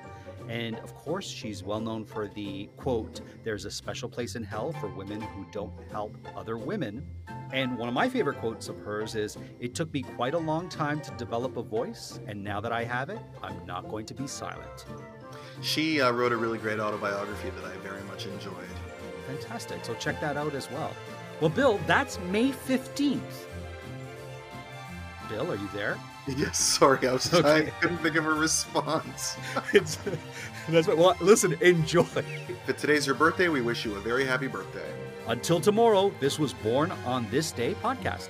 And 0.49 0.75
of 0.77 0.93
course, 0.95 1.27
she's 1.27 1.63
well 1.63 1.79
known 1.79 2.05
for 2.05 2.27
the 2.27 2.69
quote, 2.77 3.21
there's 3.43 3.65
a 3.65 3.71
special 3.71 4.09
place 4.09 4.35
in 4.35 4.43
hell 4.43 4.71
for 4.73 4.87
women 4.87 5.21
who 5.21 5.45
don't 5.51 5.73
help 5.91 6.15
other 6.35 6.57
women. 6.57 7.05
And 7.51 7.77
one 7.77 7.87
of 7.87 7.93
my 7.93 8.09
favorite 8.09 8.39
quotes 8.39 8.67
of 8.67 8.77
hers 8.79 9.15
is 9.15 9.37
It 9.59 9.75
took 9.75 9.93
me 9.93 10.01
quite 10.01 10.33
a 10.33 10.39
long 10.39 10.69
time 10.69 10.99
to 11.01 11.11
develop 11.11 11.57
a 11.57 11.63
voice, 11.63 12.19
and 12.27 12.43
now 12.43 12.59
that 12.61 12.71
I 12.71 12.83
have 12.83 13.09
it, 13.09 13.19
I'm 13.41 13.65
not 13.65 13.89
going 13.89 14.05
to 14.07 14.13
be 14.13 14.27
silent. 14.27 14.85
She 15.61 16.01
uh, 16.01 16.11
wrote 16.11 16.31
a 16.31 16.37
really 16.37 16.57
great 16.57 16.79
autobiography 16.79 17.49
that 17.51 17.63
I 17.63 17.75
very 17.77 18.03
much 18.03 18.25
enjoyed. 18.25 18.53
Fantastic. 19.27 19.85
So 19.85 19.93
check 19.95 20.19
that 20.19 20.35
out 20.35 20.53
as 20.53 20.69
well. 20.71 20.93
Well, 21.39 21.49
Bill, 21.49 21.79
that's 21.87 22.19
May 22.31 22.51
15th. 22.51 23.19
Bill, 25.29 25.51
are 25.51 25.55
you 25.55 25.69
there? 25.73 25.97
Yes, 26.27 26.57
sorry, 26.79 27.07
I 27.07 27.13
was 27.13 27.33
Okay. 27.33 27.41
trying, 27.41 27.71
couldn't 27.81 27.97
think 27.99 28.15
of 28.15 28.25
a 28.25 28.33
response. 28.33 29.37
It's, 29.73 29.97
that's 30.69 30.87
what, 30.87 30.97
well, 30.97 31.15
listen, 31.19 31.53
enjoy. 31.61 32.05
If 32.67 32.77
today's 32.77 33.05
your 33.05 33.15
birthday, 33.15 33.49
we 33.49 33.61
wish 33.61 33.83
you 33.83 33.95
a 33.95 33.99
very 33.99 34.25
happy 34.25 34.47
birthday. 34.47 34.93
Until 35.27 35.59
tomorrow, 35.59 36.13
this 36.19 36.39
was 36.39 36.53
Born 36.53 36.91
on 37.05 37.29
This 37.29 37.51
Day 37.51 37.75
podcast. 37.75 38.29